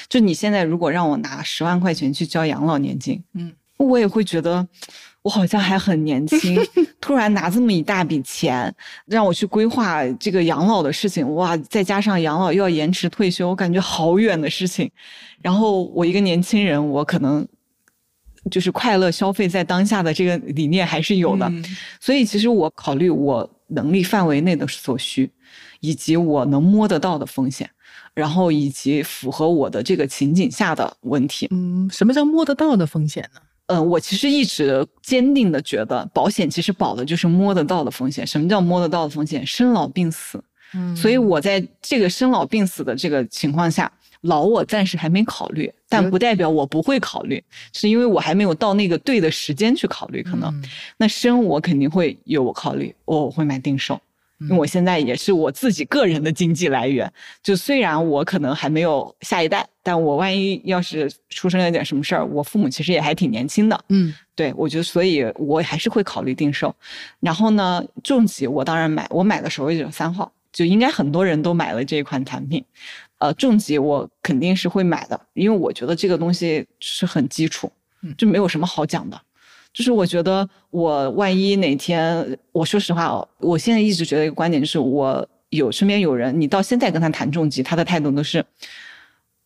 [0.09, 4.67] 就你现在如果让我拿十万块钱去交养老年金，嗯，我也会觉得
[5.29, 6.59] 我好像还很年 轻，
[7.03, 8.75] 突然拿这么一大笔钱
[9.05, 14.91] 让我去规划这个养老的事情，哇，再加上养老又要延迟退休，我感觉好远的事情。
[15.43, 17.47] 然后我一个年轻人，我可能
[18.51, 21.63] 就是快乐消费在当下的这个理念还是有的，嗯
[22.01, 25.31] 所以其实我考虑我能力范围内的所需，
[25.81, 27.69] 以及我能摸得到的风险，
[28.15, 31.49] 然后以及符合我的这个情景下的问题。
[31.51, 33.43] 嗯，什么叫摸得到的风险呢？
[33.69, 38.27] 嗯，我其实一直坚定的觉得，保险其实保的就是摸得到的风险。
[38.27, 39.47] 什么叫摸得到的风险？
[39.47, 40.43] 生老病死。
[40.75, 43.91] 嗯所以我在这个生老病死的这个情况下，
[44.23, 47.43] 老我暂时还没考虑，但不代表我不会考虑，
[47.73, 50.23] 是因为我还没有到那个对的时间去考虑。
[50.23, 50.63] 可能、嗯
[50.99, 53.99] 那生我肯定会有我考虑，我会买定寿。
[54.41, 57.13] 因为我现在也是我自己个人的经济来源，
[57.43, 66.73] 就虽然我可能还没有下一代，但我万一要是出生了点什么事儿，我父母其实也还挺年轻的，嗯对，我觉得，所以我还是会考虑定寿。
[67.19, 72.65] 然后呢，重疾我当然买，我买的时候也有三号，就应该很多人都买了这一款产品。
[73.19, 77.69] 呃，重疾我肯定是会买的，因为我觉得这个东西是很基础
[78.03, 79.21] 嗯，就没有什么好讲的。
[79.79, 88.45] 就是我觉得我万一哪天，我说实话哦，我现在一直觉得一个观点就是，我有身边有人，你到现在跟他谈重疾，他的态度都是，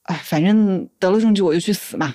[0.05, 2.15] 哎，反正得了重疾我就去死嘛。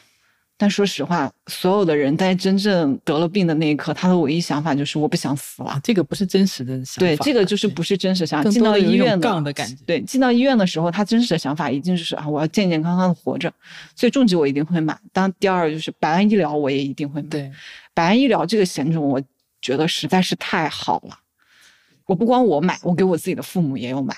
[0.59, 5.69] 但说实话，所有的人在真正得了病的那一刻，他的唯一想法就是我不想死了。
[5.69, 6.99] 啊，这个不是真实的想法。
[7.01, 8.49] 对，这个就是不是真实想法。
[8.49, 13.53] 进到医院杠的感觉对，进到医院的时候，他真实的想法一定就是啊，我要健健康康的活着。
[13.95, 14.97] 所以重疾我一定会买。
[15.13, 17.27] 当第二就是百万医疗，我也一定会买。
[17.29, 17.51] 对，
[17.97, 19.19] 百万医疗这个险种，我
[19.59, 21.17] 觉得实在是太好了。
[22.05, 24.15] 我不光我买，我给我自己的父母也有买，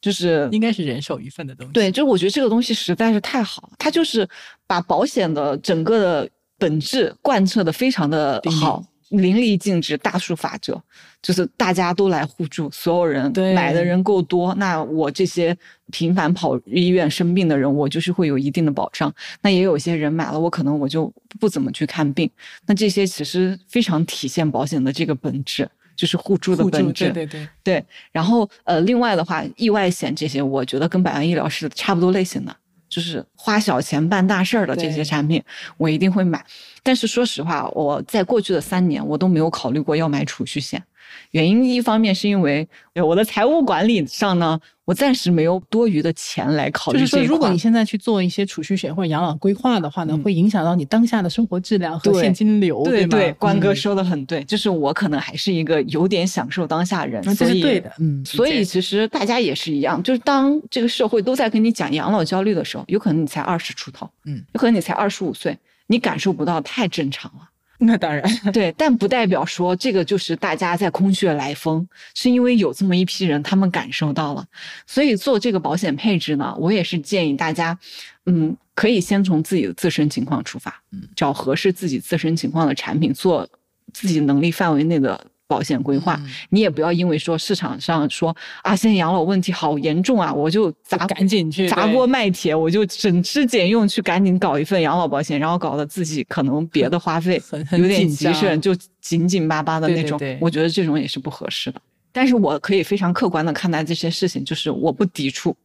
[0.00, 1.72] 就是应该是人手一份的东西。
[1.72, 4.28] 对，就是我觉得这个东西实在是太好了，它就是
[4.66, 10.80] 把保险的整个的本质贯彻的非常的好，淋漓尽致，大数法则，
[11.22, 15.56] 就是大家都来互助，所有人对买的人够多，那我这些
[15.90, 19.12] 频繁跑医院生病的人，我就是会有一定的保障。
[19.42, 22.30] 那也有些人买了，我可能我就不怎么去看病，
[22.66, 25.68] 那这些其实非常体现保险的这个本质。
[25.96, 32.54] 就是互助的本质，对对对，对，然后呃，另外的话，意外险这些，我觉得跟百万医疗是差不多类型的，
[32.96, 35.42] 就是花小钱办大事儿的这些产品，
[35.76, 36.42] 我一定会买。
[36.82, 40.82] 但是说实话，我在过去的三年，我都没有考虑过要买储蓄险。
[41.30, 52.90] 原因一方面是因为呃我的财务管理上呢，我暂时没有多余的钱来考虑就是说，如果你现在去做一些储蓄险或者养老规划的话呢，嗯会影响到你当下的生活质量和现金流，吗？
[52.90, 65.56] 对对，关哥嗯说的很对，就是我可能还是一个有点享受当下人，对的，嗯，所以其实大家也是一样，就是当这个社会都在跟你讲养老焦虑的时候，有可能你才二十出头，嗯，有可能你才二十五岁，
[65.86, 67.48] 你感受不到太正常了。
[67.80, 68.22] 那当然，
[68.52, 74.44] 对，但不代表说这个就是大家在空穴来风，是因为有这么一批人，他们感受到了，
[74.86, 77.78] 所以做这个保险配置呢，我也是建议大家，
[78.24, 83.48] 嗯，可以先从自己的自身情况出发，嗯，找合适自己自身情况的产品，做
[83.92, 86.16] 自己能力范围内的保险规划。
[86.20, 97.40] 嗯你也不要因为说市场上说啊，现在养老问题好严重啊，我就砸赶紧去砸锅卖铁，我就省吃俭用去赶紧搞一份养老保险，然后搞得自己可能别的花费
[97.72, 100.18] 有点急事，就紧紧巴巴的那种。
[100.18, 101.80] 对对对我觉得这种也是不合适的。
[102.12, 105.56] 但是我可以非常客观的看待这些事情，就是我不抵触。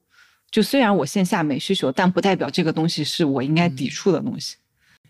[0.50, 4.58] 就虽然我线下没需求，但不代表这个东西是我应该抵触的东西。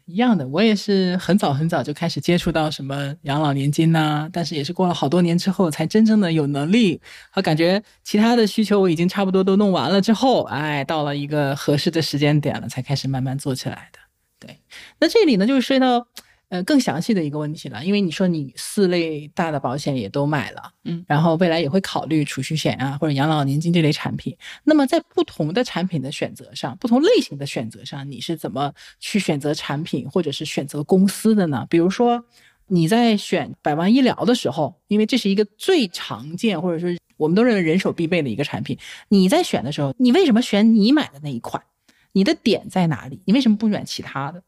[0.06, 6.99] 一样的，我也是很早很早就开始接触到什么养老年金呐、但是也是过了好多年之后，才真正的有能力
[7.30, 13.99] 和感觉其他的需求我已经差不多都弄完了之后，哎，到了一个合适的时间点了，才开始慢慢做起来的。
[14.39, 14.60] 对，
[14.99, 16.08] 那这里呢，就是说到
[16.52, 24.36] 呃更详细的一个问题了，因为你说你四类大的保险也都买了，嗯然后未来也会考虑储蓄险啊或者养老年金这类产品。
[24.66, 31.66] 那么在不同的产品的选择上，不同类型的选择上，你是怎么去选择产品或者是选择公司的呢？
[31.70, 32.22] 比如说
[32.68, 38.78] 你在选百万医疗的时候，因为这是一个最常见或者说我们都认为人手必备的一个产品，
[39.08, 41.64] 你在选的时候，你为什么选你买的那一款？
[42.12, 43.22] 你的点在哪里？
[43.24, 44.43] 你为什么不选其他的？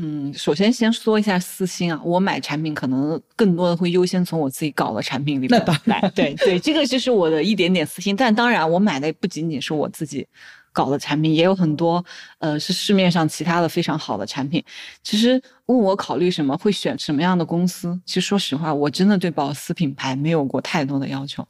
[0.00, 6.00] 嗯，首先先说一下私心啊，我买产品可能更多的会优先从我自己搞的产品里面来。
[6.14, 8.14] 对对，这个就是我的一点点私心。
[8.14, 10.24] 但当然，我买的不仅仅是我自己
[10.72, 12.04] 搞的产品，也有很多
[12.38, 14.62] 呃是市面上其他的非常好的产品。
[15.02, 21.44] 其实问我考虑什么，会选什么样的公司，其实说实话，我真的对保司品牌没有过太多的要求。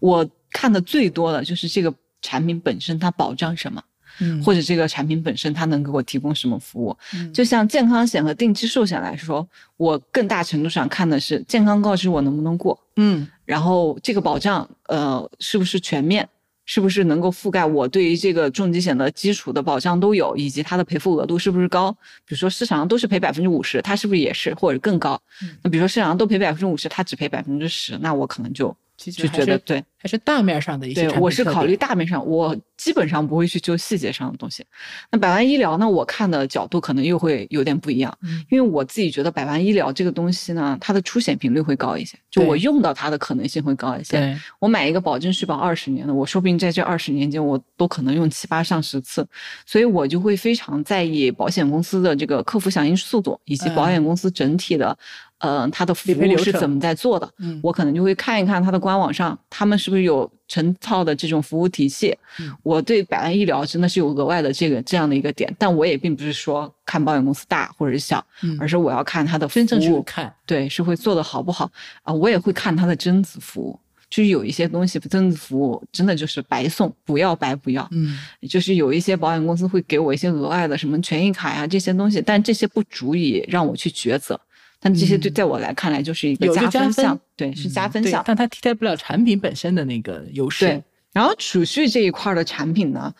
[0.00, 3.82] 我看的最多的就是这个产品本身它保障什么。
[4.20, 6.96] 嗯或者这个产品本身它能给我提供什么服务。
[7.14, 9.46] 嗯就像健康险和定期寿险来说，
[9.76, 16.28] 我更大程度上看的是健康告知我能不能过，嗯然后这个保障呃是不是全面，
[16.64, 21.90] 是不是能够覆盖我对于这个重疾险的基础的保障都有，以及它的赔付额度是不是高？
[22.24, 25.20] 比如说市场上都是赔百分之五十，它是不是也是或者更高？
[25.42, 28.74] 嗯那比如说市场上都赔百分之五十，它只赔百分之十，那我可能就
[29.04, 29.84] 就觉得对。
[30.02, 34.64] 还是大面上的一些我是考虑大面上，我基本上不会去揪细节上的东西。
[35.12, 44.16] 那百万医疗呢，我看的角度可能又会有点不一样，嗯因为我自己觉得百万医疗这个东西呢，它的出险频率会高一些，就我用到它的可能性会高一些。
[44.16, 49.28] 对我买一个保证续保二十年的，我说不定在这二十年间，我都可能用七八上十次，
[49.66, 54.96] 所以我就会非常在意保险公司的这个客服响应速度，以及保险公司整体的，
[55.40, 57.28] 呃，它的服务是怎么在做的。
[57.38, 62.16] 嗯我可能就会看一看它的官网上，他们是不是有成套的这种服务体系。
[62.38, 71.70] 嗯我对百万医疗真的是有额外的这个这样的一个点，但我也并不是说看保险公司大或者是小，嗯而是我要看它的服真正去务，看，对，是会做的好不好
[72.02, 73.78] 啊、我也会看它的增值服务。
[74.10, 77.86] 就是有一些东西增值服务真的就是白送，不要白不要。
[77.92, 78.18] 嗯
[78.48, 84.40] 就是有一些保险公司会给我一些额外的什么权益卡呀、这些东西，但这些不足以让我去抉择。
[84.80, 88.22] 但这些对嗯在我来看来就是一个加分分项，对，是加分项。
[88.22, 90.64] 对但它替代不了产品本身的那个优势。
[90.64, 93.14] 对，然后储蓄这一块儿的产品呢，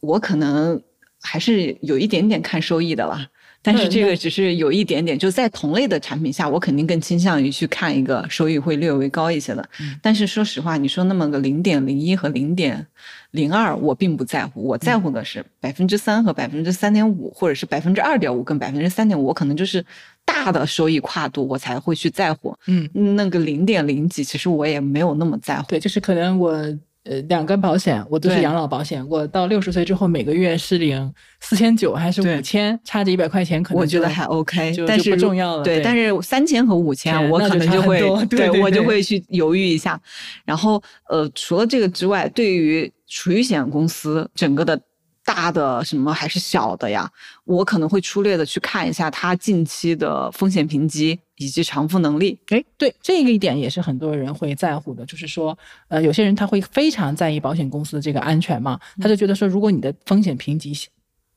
[0.00, 0.82] 我可能
[1.22, 3.28] 还是有一点点看收益的啦。
[3.66, 9.66] 但是这个只是有一点点，就在同类的产品下，我肯定更倾向于去看一个收益会略微高一些的。
[9.80, 12.86] 嗯但是说实话，你说那么个零点零一和零点
[13.30, 19.82] 零二，我并不在乎，我在乎的是百分之三和百分之三点五，或者是百分之二点五跟百分之三点五，我可能就是
[20.34, 22.52] 大的收益跨度，我才会去在乎。
[22.66, 25.64] 嗯，那个零点零几，其实我也没有那么在乎。
[25.68, 26.50] 对，就是可能我
[27.04, 35.62] 呃两根保险，我都是养老保险，我到六十岁之后每个月是领四千九还是对五千，差这一百块钱，可能我觉得还 OK，但是不重要了。
[35.62, 40.00] 对，但是三千和五千， 我可能就会对我就会去犹豫一下。
[40.44, 44.80] 然后呃，除了这个之外，对于储蓄险公司整个的
[45.24, 47.10] 大的什么还是小的呀，
[47.44, 52.38] 我可能会粗略的去看一下它近期的风险评级以及偿付能力。
[52.48, 55.56] 哎，对，这个一点也是很多人会在乎的，就是说，
[55.88, 60.72] 呃，有些人他会非常在意保险公司的这个安全嘛，他就觉得说，如果你的风险评级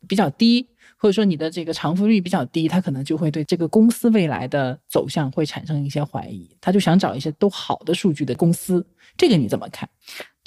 [0.07, 0.67] 比较低，
[0.97, 8.85] 或者说你的这个偿付率比较低，他可能就会对这个公司未来的走向会产生一些怀疑，他就想找一些都好的数据的公司，
[9.15, 9.87] 这个你怎么看？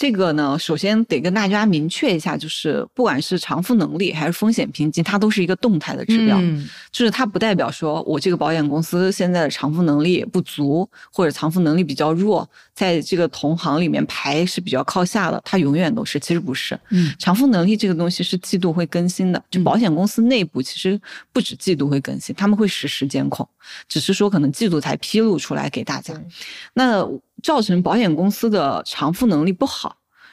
[0.01, 6.38] 这个呢，首先得跟大家明确一下，就是不管是偿付能力还是风险评级，它都是一个动态的指标。
[6.40, 16.80] 嗯就是它不代表说我这个保险公司现在的偿付能力不足，或者偿付能力比较弱，在这个同行里面排是比较靠下的，它永远都是，其实不是。
[16.88, 20.98] 嗯偿付能力这个东西是季度会更新的，就嗯保险公司内部其实
[21.30, 23.46] 不止季度会更新，他们会实时监控，
[23.86, 26.24] 只是说可能季度才披露出来给大家对。
[26.72, 27.07] 那
[27.42, 29.89] 造成保险公司的偿付能力不好，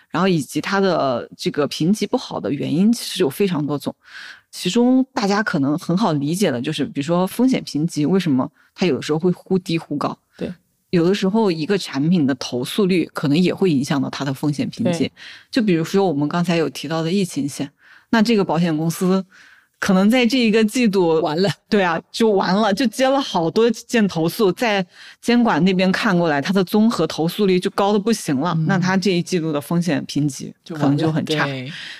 [0.09, 3.93] 然后以及它的这个评级不好的原因，其实有非常多种。
[4.49, 10.17] 其中大家可能很好理解的就是，比如说风险评级，为什么它有的时候会忽低忽高？
[10.37, 10.51] 对，
[10.89, 15.11] 有的时候一个产品的投诉率可能也会影响到它的风险评级。
[15.51, 17.69] 就比如说我们刚才有提到的疫情险，
[18.09, 19.23] 那这个保险公司
[19.79, 24.85] 可能在这一个季度完了，对啊，就完了，就接了好多件投诉，在
[25.21, 28.53] 监管那边看过来，它的综合投诉率就高的不行了。
[28.57, 28.65] 嗯。
[28.65, 31.47] 那它这一季度的风险评级可能就很差。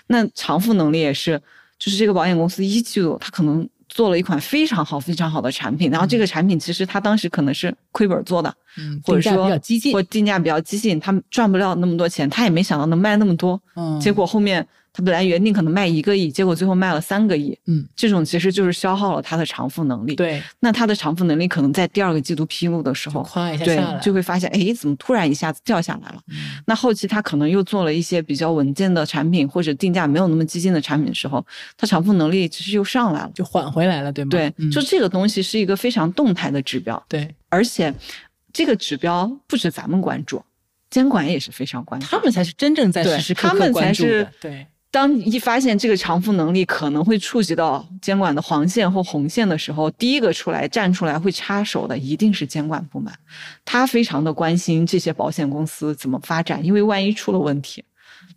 [0.07, 1.39] 那偿付能力也是，
[1.77, 14.67] 就是这个保险公司一季度它可能做了一款非常好、非常好的产品，然后这个产品其实它当时可能是亏本做的，嗯，或者说比较激进，或定价比较激进，他们赚不了那么多钱，他也没想到能卖那么多，嗯，结果后面
[14.97, 23.21] 他本来原定可能卖一个亿，结果最后卖了三个亿，嗯，这种其实就是消耗了他的偿付能力。，对，那他的偿付能力可能在第二个季度披露的时候，
[23.53, 26.19] 一下对，就会发现，哎，怎么突然一下子掉下来了？
[26.29, 26.35] 嗯
[26.65, 31.45] 那后期他可能又做了一些比较稳健的产品，或者定价没有那么激进的产品的时候，
[31.77, 33.31] 他偿付能力其实又上来了。
[33.35, 34.29] 就缓回来了，对吗？
[34.31, 37.93] 对，嗯就这个东西是一个非常动态的指标，对，而且
[38.51, 40.43] 这个指标不止咱们关注，
[40.89, 42.07] 监管也是非常关注。
[42.07, 53.13] 他们才是真正在实时时刻刻他们才关注的是，对，当一发现这个偿付能力可能会触及到监管的黄线或红线的时候，第一个出来站出来会插手的一定是监管部门，
[53.65, 57.83] 他非常的关心这些保险公司怎么发展，因为万一出了问题，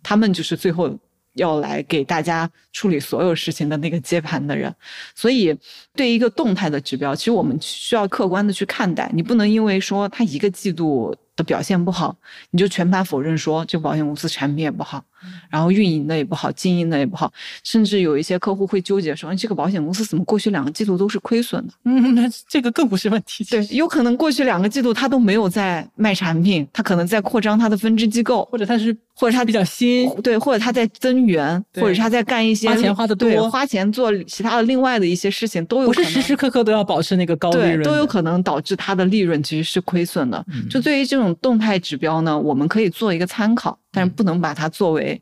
[0.03, 0.93] 他们就是最后
[1.35, 4.73] 要来给大家处理所有事情的那个接盘的人。
[5.15, 5.57] 所以，
[5.95, 12.15] 对一个动态的指标，其实我们需要客观的去看待，你不能因为说他一个季度的表现不好，
[12.51, 15.03] 你就全盘否认说这保险公司产品也不好，
[15.49, 17.31] 然后运营的也不好，经营的也不好，
[17.63, 21.73] 甚至有一些客户会纠结说，哎这个保险公司怎么过去两个季度都是亏损的？
[21.85, 40.43] 嗯，那这个更不是问题，对，有可能过去两个季度他都没有在卖产品，他可能在扩张他的分支机构，或者他是或者他比较新，对，或者他在增援，或者是他在干一些花钱花的多对花钱做其他的另外的一些事情，都有不可能是时时刻刻都要保持那个高利润的，都有可能导致他的利润其实是亏损的。
[40.53, 45.21] 嗯就对于这种动态指标呢，我们可以做一个参考，但是不能把它作为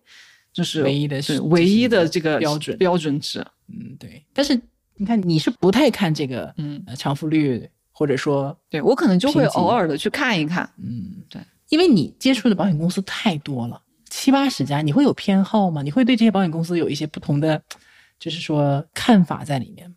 [0.53, 3.39] 就是唯一的是唯一的这个标准标准值。
[3.67, 4.23] 嗯，对。
[4.33, 4.59] 但是
[4.95, 10.69] 你看，你是不太看这个嗯，呃偿付率，或者说对我可能就会偶尔的去看一看。
[10.77, 15.81] 嗯，对，因为你接触的保险公司太多了，七八十家，你会有偏好吗？
[15.81, 17.61] 你会对这些保险公司有一些不同的，
[18.19, 19.95] 就是说看法在里面吗？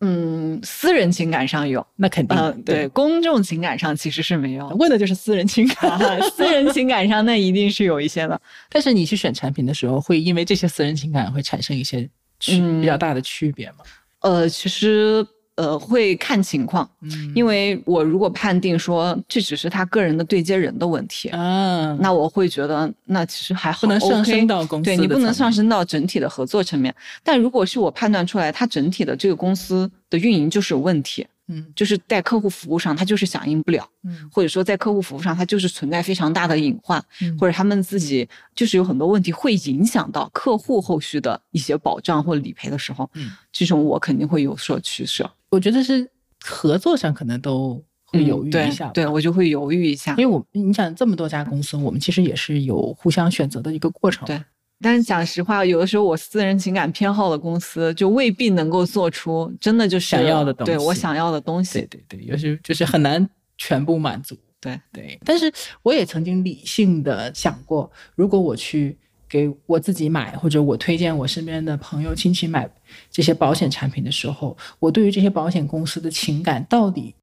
[0.00, 4.66] 嗯，私人情感上有，那肯定，嗯，对，，公众情感上其实是没有。
[4.68, 6.20] 问的就是私人情感。
[6.30, 8.40] 私人情感上那一定是有一些的。
[8.70, 12.08] 但是你去选产品的时候，会因为这些私人情感会产生一些
[12.38, 13.84] 区、嗯比较大的区别吗？
[14.20, 26.94] 呃，其实呃会看情况，嗯因为我如果判定说这只是他个人的对接人的问题，嗯，那我会觉得那其实还好，不能上升到公司对你不能上升到整体的合作层面。
[27.22, 31.66] 但如果是我判断出来，他整体的这个公司的运营就是有问题，嗯。
[31.76, 34.28] 就是在客户服务上他就是响应不了，嗯。
[34.32, 37.36] 或者说在客户服务上他就是存在非常大的隐患，嗯。
[37.38, 46.08] 或者他们自己就是有很多问题会影响到客户后续的一些保障或理赔的时候，嗯，这种我肯定会有所取舍，我觉得是
[46.42, 50.12] 合作上可能都会犹豫一下吧、对我就会犹豫一下。
[50.12, 50.18] 因。
[50.18, 54.26] 为我你想这么多家公司，我们其实也是有互相选择的一个过程。
[54.26, 54.42] 对
[54.82, 61.80] 但是讲实话，有的时候我私人情感偏好的公司就未必能够做出真的就是想要的东西对我想要的东西。
[61.80, 63.28] 对对对，有时就是很难
[63.58, 64.36] 全部满足。
[64.58, 65.52] 对对，但是
[65.82, 68.96] 我也曾经理性的想过，如果我去
[69.28, 72.70] 给我自己买，或者我推荐我身边的朋友亲戚买
[73.10, 77.14] 这些保险产品的时候，我对于这些保险公司的情感到底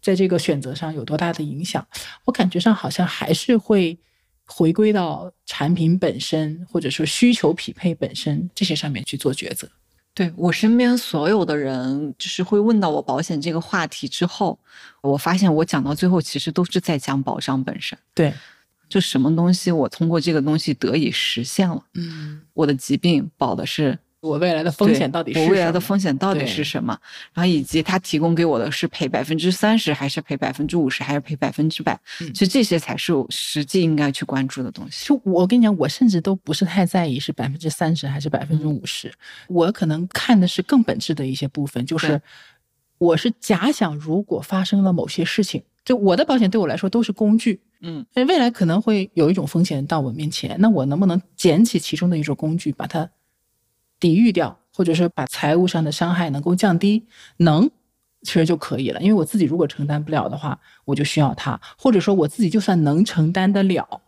[0.00, 1.86] 在这个选择上有多大的影响？
[2.24, 3.98] 我感觉上好像还是会
[4.46, 9.68] 回归到产品本身，或者说需求匹配本身这些上面去做抉择。
[10.14, 14.58] 对我身边所有的人，就是会问到我保险这个话题之后，
[15.02, 18.32] 我发现我讲到最后其实都是在讲保障本身，对，
[18.88, 26.98] 就什么东西我通过这个东西得以实现了，嗯，我的疾病保的是我未来的风险到底是我未来的风险到底是什么？
[27.32, 31.94] 然后以及他提供给我的是赔百分之三十，还是赔百分之五十，还是赔百分之百？
[32.20, 35.06] 嗯其实这些才是我实际应该去关注的东西。
[35.06, 39.12] 就我跟你讲，我甚至都不是太在意是百分之三十还是百分之五十，
[39.48, 42.20] 我可能看的是更本质的一些部分，就是
[42.98, 53.08] 我是假想如果发生了某些事情，就我的保险对我来说都是工具，嗯，呃未来可能会有一种风险到我面前，那我能不能捡起其中的一种工具，把它
[54.00, 57.06] 抵御掉，或者是把财务上的伤害能够降低，
[57.38, 57.70] 能。
[58.22, 64.00] 其实就可以了，因为我自己如果承担不了的话，我就需要他，或者说我自己就算能承担得了，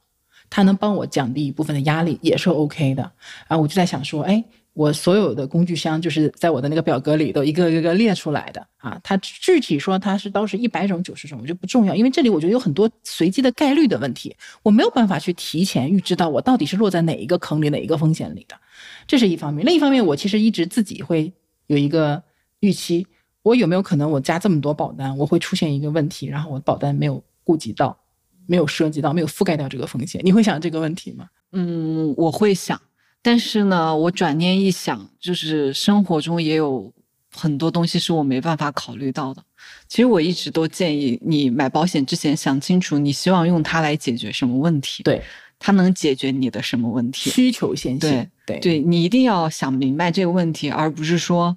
[0.51, 3.13] 他能帮我降低一部分的压力，也是 OK 的。
[3.47, 4.43] 啊我就在想说，哎，
[4.79, 8.97] 我所有的工具箱就是在我的那个表格里都一个一个列出来的啊。
[9.03, 18.55] 它具体说它是都是一百种、九十种，我觉得不重要，因为这里我觉得有很多随机的概率的问题，我没有办法去提前预知到我到底是落在哪一个坑里、哪一个风险里的，
[19.09, 19.67] 这是一方面。
[19.67, 21.33] 另一方面，我其实一直自己会
[21.67, 22.23] 有一个
[22.61, 23.05] 预期，
[23.43, 27.99] 我有没有可能我加这么多保单，我会出现一个问题，然后我保单没有顾及到。
[28.51, 31.29] 没有涉及到，没有覆盖掉这个风险，你会想这个问题吗？
[31.53, 32.81] 嗯，我会想，
[33.23, 36.93] 但是呢，我转念一想，就是生活中也有
[37.35, 39.43] 很多东西是我没办法考虑到的。
[39.89, 45.21] 其实我一直都建议你买保险之前想清楚，你希望用它来解决什么问题，对，
[45.59, 47.29] 它能解决你的什么问题。
[47.31, 51.57] 需求先行，对对对你一定要想明白这个问题，而不是说，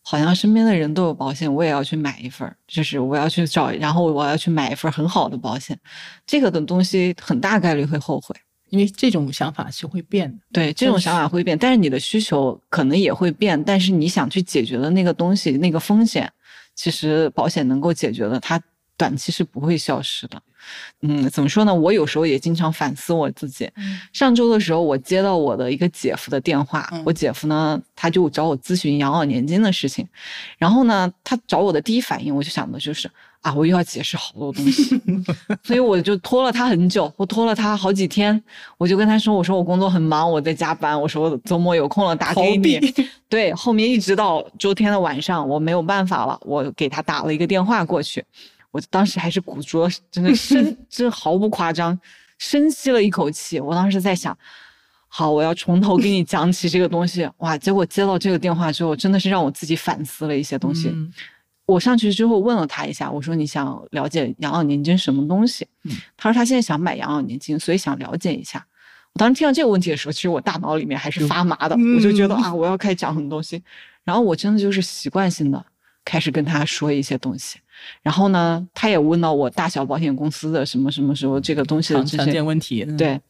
[0.00, 5.78] 好像身边的人都有保险，我也要去买一份儿，就是我要去找，然后我要去买一份很好的保险，
[6.26, 8.34] 这个的东西很大概率会后悔。
[8.72, 10.38] 因为这种想法是会变的。
[10.50, 16.32] 对，这种想法会变，但是你的需求可能也会变，但是你想去解决的那个东西，那个风险，
[16.74, 18.58] 其实保险能够解决的，它
[18.96, 20.40] 短期是不会消失的。
[21.02, 21.74] 嗯，怎么说呢？
[21.74, 23.70] 我有时候也经常反思我自己。
[24.10, 30.08] 上周的时候，我接到我的一个姐夫的电话，嗯我姐夫呢，他就找我咨询养老年金的事情，
[30.56, 33.10] 然后呢，他找我的第一反应，我就想的就是
[33.42, 35.00] 啊，我又要解释好多东西，
[35.62, 38.40] 所以我就拖了他很久，我拖了他好几天，
[38.78, 42.80] 我就跟他说，我说我工作很忙，我在加班，我说我周末有空了打给你。
[43.28, 48.24] 对，后面一直到周天的晚上，我没有办法了，我给他打了一个电话过去，
[48.70, 51.98] 我当时还是鼓足了，真的深， 真毫不夸张，
[52.38, 53.58] 深吸了一口气。
[53.58, 54.36] 我当时在想，
[55.08, 57.28] 好，我要从头给你讲起这个东西。
[57.38, 60.90] 哇，结果接到这个电话之后，真的是让我自己反思了一些东西。
[60.92, 61.12] 嗯
[61.66, 65.66] 我上去之后问了他一下，我说你想了解养老年金什么东西？
[65.84, 68.66] 嗯他说他现在想买养老年金，所以想了解一下。
[69.12, 73.62] 我当时听到这个问题的时候，其实我大脑里面还是发麻的，嗯我就觉得啊，我要开始讲很多东西。
[74.04, 75.64] 然后我真的就是习惯性的
[76.04, 77.58] 开始跟他说一些东西。
[78.02, 83.20] 然后呢，他也问到我大小保险公司的什么什么时候这个东西的常见问题，嗯，对。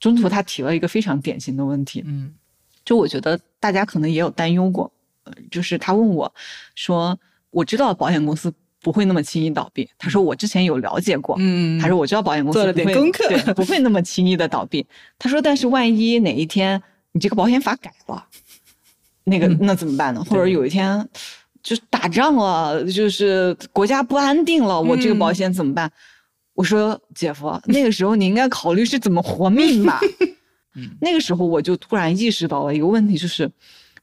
[0.00, 2.32] 中途他提了一个非常典型的问题，嗯
[2.84, 4.90] 就我觉得大家可能也有担忧过，
[5.24, 6.32] 呃就是他问我
[6.74, 7.18] 说，
[7.50, 8.52] 我知道保险公司
[8.82, 9.88] 不会那么轻易倒闭。
[9.98, 14.86] 他说我之前有了解过，嗯，他说我知道保险公司做了点功课对，不会那么轻易的倒闭。
[15.18, 16.80] 他说，但是万一哪一天
[17.12, 18.24] 你这个保险法改了，
[19.24, 20.22] 那个嗯那怎么办呢？
[20.24, 21.08] 或者有一天
[21.62, 25.90] 就是打仗了，就是国家不安定了，我这个保嗯险怎么办？
[26.54, 30.00] 我说姐夫，那个时候你应该考虑是怎么活命吧。
[30.74, 33.50] 嗯那个时候我就突然意识到了一个问题，就是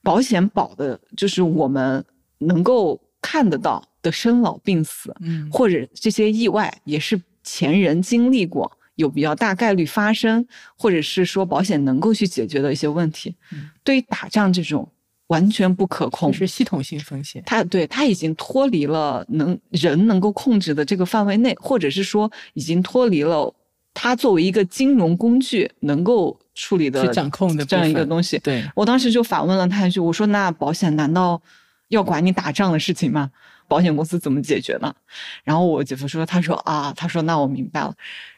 [0.02, 2.04] 保险保的就是我们
[2.40, 10.46] 能够看得到的生老病死，嗯或者这些意外也是前人经历过，有比较大概率发生，
[10.78, 13.36] 或者是说保险能够去解决的一些问题。
[13.52, 14.88] 嗯对于打仗这种
[15.28, 17.42] 完全不可控，是系统性风险。
[17.48, 23.52] 它对它已经脱离了能人能够控制的这个范围内，或者是说已经脱离了
[23.94, 28.38] 它作为一个金融工具能够处理的掌控的这样一个东西。
[28.40, 31.42] 对我当时就反问了他一句：“我说那保险难道
[31.88, 33.32] 要管你打仗的事情吗？
[33.68, 34.96] 保险公司怎么解决呢？”
[35.44, 37.94] 然后我姐夫说：“他说啊，他说那我明白了。”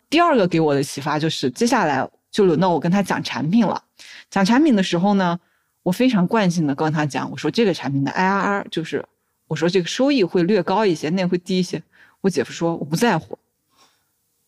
[0.10, 3.84] 第二个给我的启发就是，接下来就轮到我跟他讲产品了。
[4.30, 5.40] 讲产品的时候呢。
[5.84, 9.06] 我非常惯性的跟他讲，我说这个产品的 IRR 就是，
[9.48, 11.82] 我说这个收益会略高一些，那会低一些。
[12.20, 13.40] 我姐夫说我不在乎，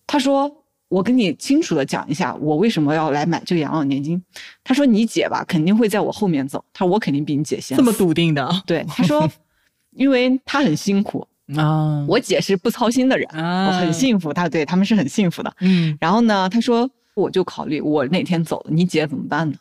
[0.06, 4.22] 他说我跟你清楚的讲一下，我为什么要来买这个养老年金。
[4.64, 7.78] 他说你姐吧肯定会在我后面走，他说我肯定比你姐先。
[7.78, 8.50] 这么笃定的？
[8.66, 9.30] 对，他说，
[9.96, 11.26] 因为他很辛苦
[11.56, 15.56] 啊，我姐是不操心的人啊，很幸福，他对他们是很幸福的。
[15.62, 19.56] 嗯，然后呢，他说我就考虑我哪天走了，你姐怎么办呢？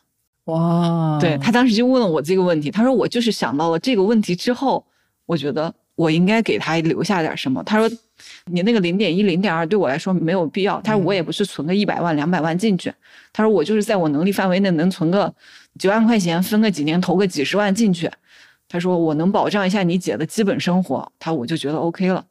[0.45, 4.83] 哇，对他当时就问了我这个问题，他说我就是想到了这个问题之后，
[5.27, 7.61] 我觉得我应该给他留下点什么。
[7.63, 7.97] 他说
[8.45, 10.81] 你那个零点一、零点二对我来说没有必要。
[10.81, 12.93] 他说我也不是存个一百万、两百万进去。
[13.31, 15.33] 他说我就是在我能力范围内能存个
[15.77, 18.09] 几万块钱，分个几年投个几十万进去。
[18.67, 22.25] 他说我能保障一下你姐的基本生活，他我就觉得 OK 了。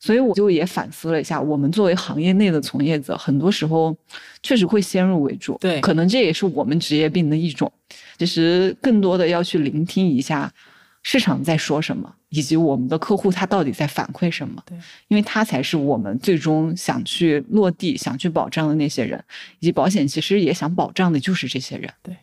[0.00, 3.96] 所以我就也反思了一下，我们作为行业内的从业者，很多时候
[4.42, 5.56] 确实会先入为主。
[5.60, 7.70] 对，可能这也是我们职业病的一种。
[8.18, 10.52] 其实更多的要去聆听一下
[11.02, 14.62] 市场在说什么，以及我们的客户他到底在反馈什么。
[14.66, 14.76] 对，
[15.08, 19.22] 因为他才是我们最终想去落地、想去保障的那些人，
[19.58, 21.92] 以及保险其实也想保障的就是这些人。
[22.02, 22.16] 对，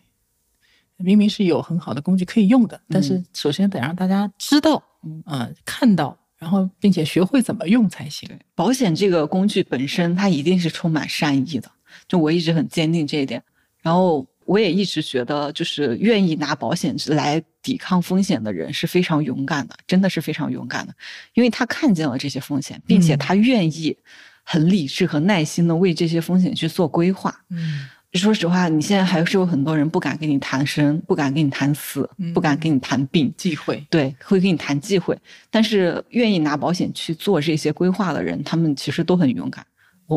[0.97, 4.81] 明明是有很好的工具可以用的，但是首先得让大家知道，
[5.25, 6.17] 嗯，看到。
[6.39, 8.29] 然后，并且学会怎么用才行。
[8.55, 11.69] 保险这个工具本身，它一定是充满善意的。
[12.07, 13.43] 就我一直很坚定这一点。
[13.81, 20.93] 然后，我也一直觉得，就是愿意拿保险来抵抗风险的人是非常勇敢的，真的是非常勇敢的，
[21.35, 23.95] 因为他看见了这些风险，并且他愿意
[24.43, 27.39] 很理智和耐心的为这些风险去做规划。
[27.49, 27.87] 嗯。
[28.13, 33.85] 说实话，你现在还是有很多人不敢跟你谈生，不敢跟你谈死，不敢跟你谈病，忌讳。
[33.87, 35.15] 对，会跟你谈忌讳。
[35.51, 39.63] 但是愿意拿保险去做这些规划的人，他们其实都很勇敢。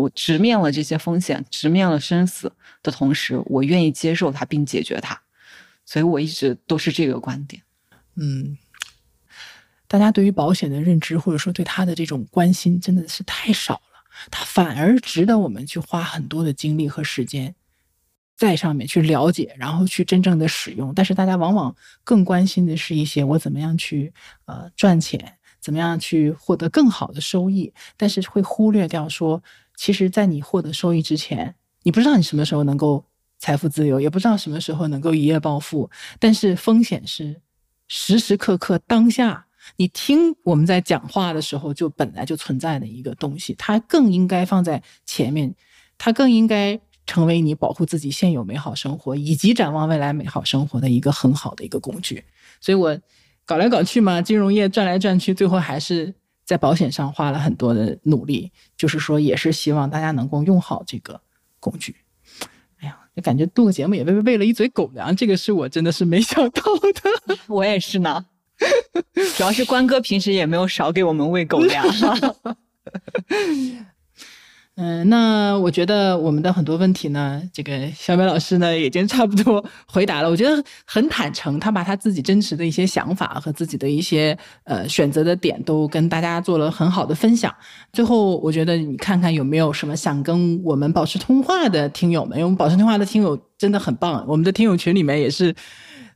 [0.00, 2.52] 我直面了这些风险，直面了生死
[2.82, 5.20] 的同时，我愿意接受它并解决它。
[5.84, 7.62] 所以我一直都是这个观点。
[8.16, 8.56] 嗯，
[9.86, 14.04] 大家对于保险的认知，或者说对它的这种关心，真的是太少了。
[14.30, 17.54] 它反而值得我们去花很多的精力和时间。
[18.34, 24.12] 在上面去了解，然后去真正的使用，但是大家往往更关心的是一些我怎么样去
[24.46, 29.40] 呃赚钱，怎么样去获得更好的收益，但是会忽略掉说，
[29.82, 33.04] 其实，在你获得收益之前，你不知道你什么时候能够
[33.40, 35.90] 财富自由，也不知道什么时候能够一夜暴富，
[36.20, 37.40] 但是风险是
[37.88, 39.44] 时时刻刻当下，
[39.78, 45.52] 你听我们在讲话的时候就本来就存在的一个东西，它更应该放在前面，
[45.98, 46.80] 它更应该。
[47.04, 52.24] 成为你保护自己现有美好生活以及展望未来美好生活的一个很好的一个工具，
[52.60, 52.96] 所以我
[53.44, 61.20] 搞来搞去嘛，金融业转来转去，最后还是在保险上花了很多的努力，就是说也是希望大家能够用好这个
[61.60, 61.96] 工具。
[62.80, 67.38] 哎呀，就感觉录个节目也为喂了一嘴狗粮，这个是我真的是没想到的。
[67.48, 68.26] 我也是呢，
[69.36, 71.84] 主要是关哥平时也没有少给我们喂狗粮。
[74.76, 80.30] 嗯，那我觉得我们的很多问题呢，这个小美老师呢已经差不多 回答了。
[80.30, 87.54] 我觉得很坦诚，他把他自己真实的一些想法和自己的一些呃选择的点都跟大家做了很好的分享。
[87.92, 95.54] 最后，我觉得你看看有没有什么想跟我们保持通话的听友们，因为我们保持通话的听友真的很棒，我们的听友群里面也是，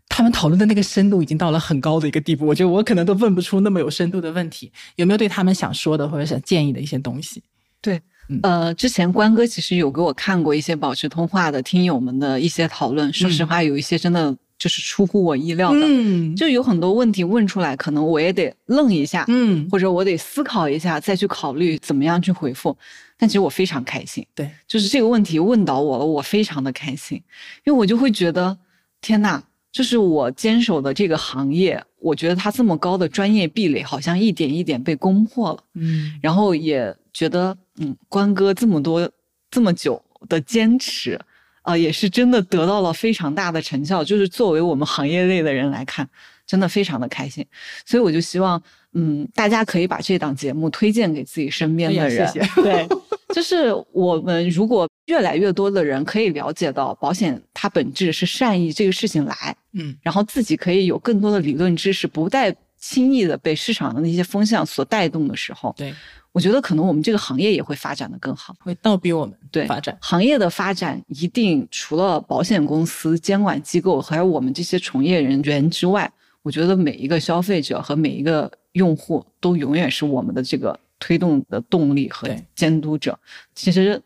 [0.08, 2.46] 他们讨论的那个深度已经到了很高的一个地步。
[2.46, 7.42] 我觉得我可能都问不出那么有深度的问题，有没有对他们想说的或者想建议的一些东西？
[7.82, 8.00] 对。
[8.42, 22.76] 呃，之前关哥其实有给我看过一些保持通话的听友们的一些讨论，说实话，有一些真的就是出乎我意料的，嗯，就有很多问题问出来，可能我也得愣一下，嗯，或者我得思考一下，再去考虑怎么样去回复。
[23.18, 27.16] 但其实我非常开心，对，就是这个问题问倒我了，我非常的开心，
[27.64, 28.58] 因为我就会觉得，
[29.00, 29.42] 天呐，
[29.72, 37.56] 就是我坚守的这个行业，我觉得它这么高的专业壁垒，好像一点一点被攻破了，嗯，然后也觉得。
[37.78, 39.06] 嗯，关哥这么多
[39.50, 41.20] 这么久的坚持，
[41.60, 44.02] 啊，也是真的得到了非常大的成效。
[44.02, 46.08] 就是作为我们行业内的人来看，
[46.46, 47.44] 真的非常的开心。
[47.84, 48.62] 所以我就希望，
[48.94, 52.26] 嗯，大家可以把这档节目推荐给自己身边的人。
[52.32, 52.88] 谢谢对，
[53.34, 65.94] 就是我们如果越来越多的人可以了解到保险它本质是善意这个事情来，嗯然后自己可以有更多的理论知识，不带轻易的被市场的那些风向所带动的时候，对，
[66.36, 68.54] 我觉得可能我们这个行业也会发展的更好。
[68.60, 69.96] 会倒逼我们对发展。
[70.02, 83.18] 行业的发展一定除了保险公司、监管机构还有我们这些从业人员之外，我觉得每一个消费者和每一个用户都永远是我们的这个推动的动力和监督者。
[83.54, 83.98] 其实，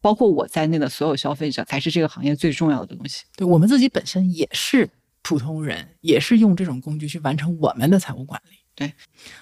[0.00, 3.24] 包括我在内的所有消费者才是这个行业最重要的东西。
[3.34, 4.88] 对我们自己本身也是
[5.20, 8.58] 普通人，也是用这种工具去完成我们的财务管理。
[8.74, 8.90] 对，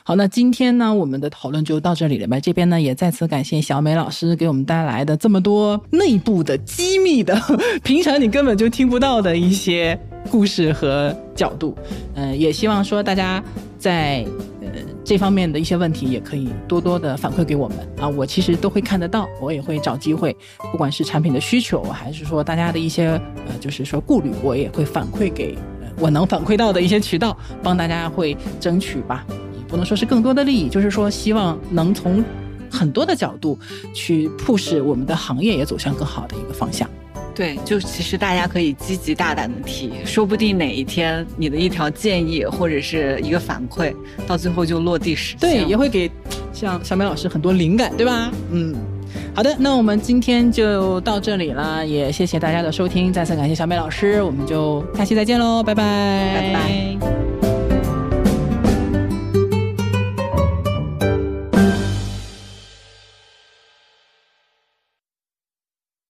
[0.02, 2.40] 好，那今天呢，我们的讨论就到这里了吧？
[2.40, 7.40] 这边呢，也再次感谢小美老师给我们带来的这么多内部的机密的，
[7.84, 9.96] 平常你根本就听不到的一些
[10.32, 11.76] 故事和角度。
[12.14, 13.40] 嗯、也希望说大家
[13.78, 14.26] 在
[14.60, 14.68] 呃
[15.04, 20.36] 这方面的一些问题，也可以多多的反馈给我们啊，我其实都会看得到，我也会找机会，
[20.72, 23.10] 不管是产品的需求，还是说大家的一些
[23.46, 25.56] 呃，就是说顾虑，我也会反馈给。
[26.00, 32.24] 呃我能反馈到的一些渠道，帮大家会争取吧，也不能说是更多的利益，就是说希望能从
[32.70, 33.58] 很多的角度
[33.94, 36.88] 去 push 我们的行业也走向更好的一个方向。
[37.34, 43.94] 对，就其实大家可以积极大胆的提，说不定哪一天你的一条建议或者是一个反馈，
[44.26, 46.10] 到最后就落地实现对，也会给
[46.52, 48.30] 像小美老师很多灵感，对吧？
[48.50, 48.74] 嗯，
[49.34, 55.82] 好的，那我们今天就到这里了，也谢谢大家的收听，再次感谢小美老师，我们就下期再见喽，拜拜，
[56.34, 57.39] 拜拜。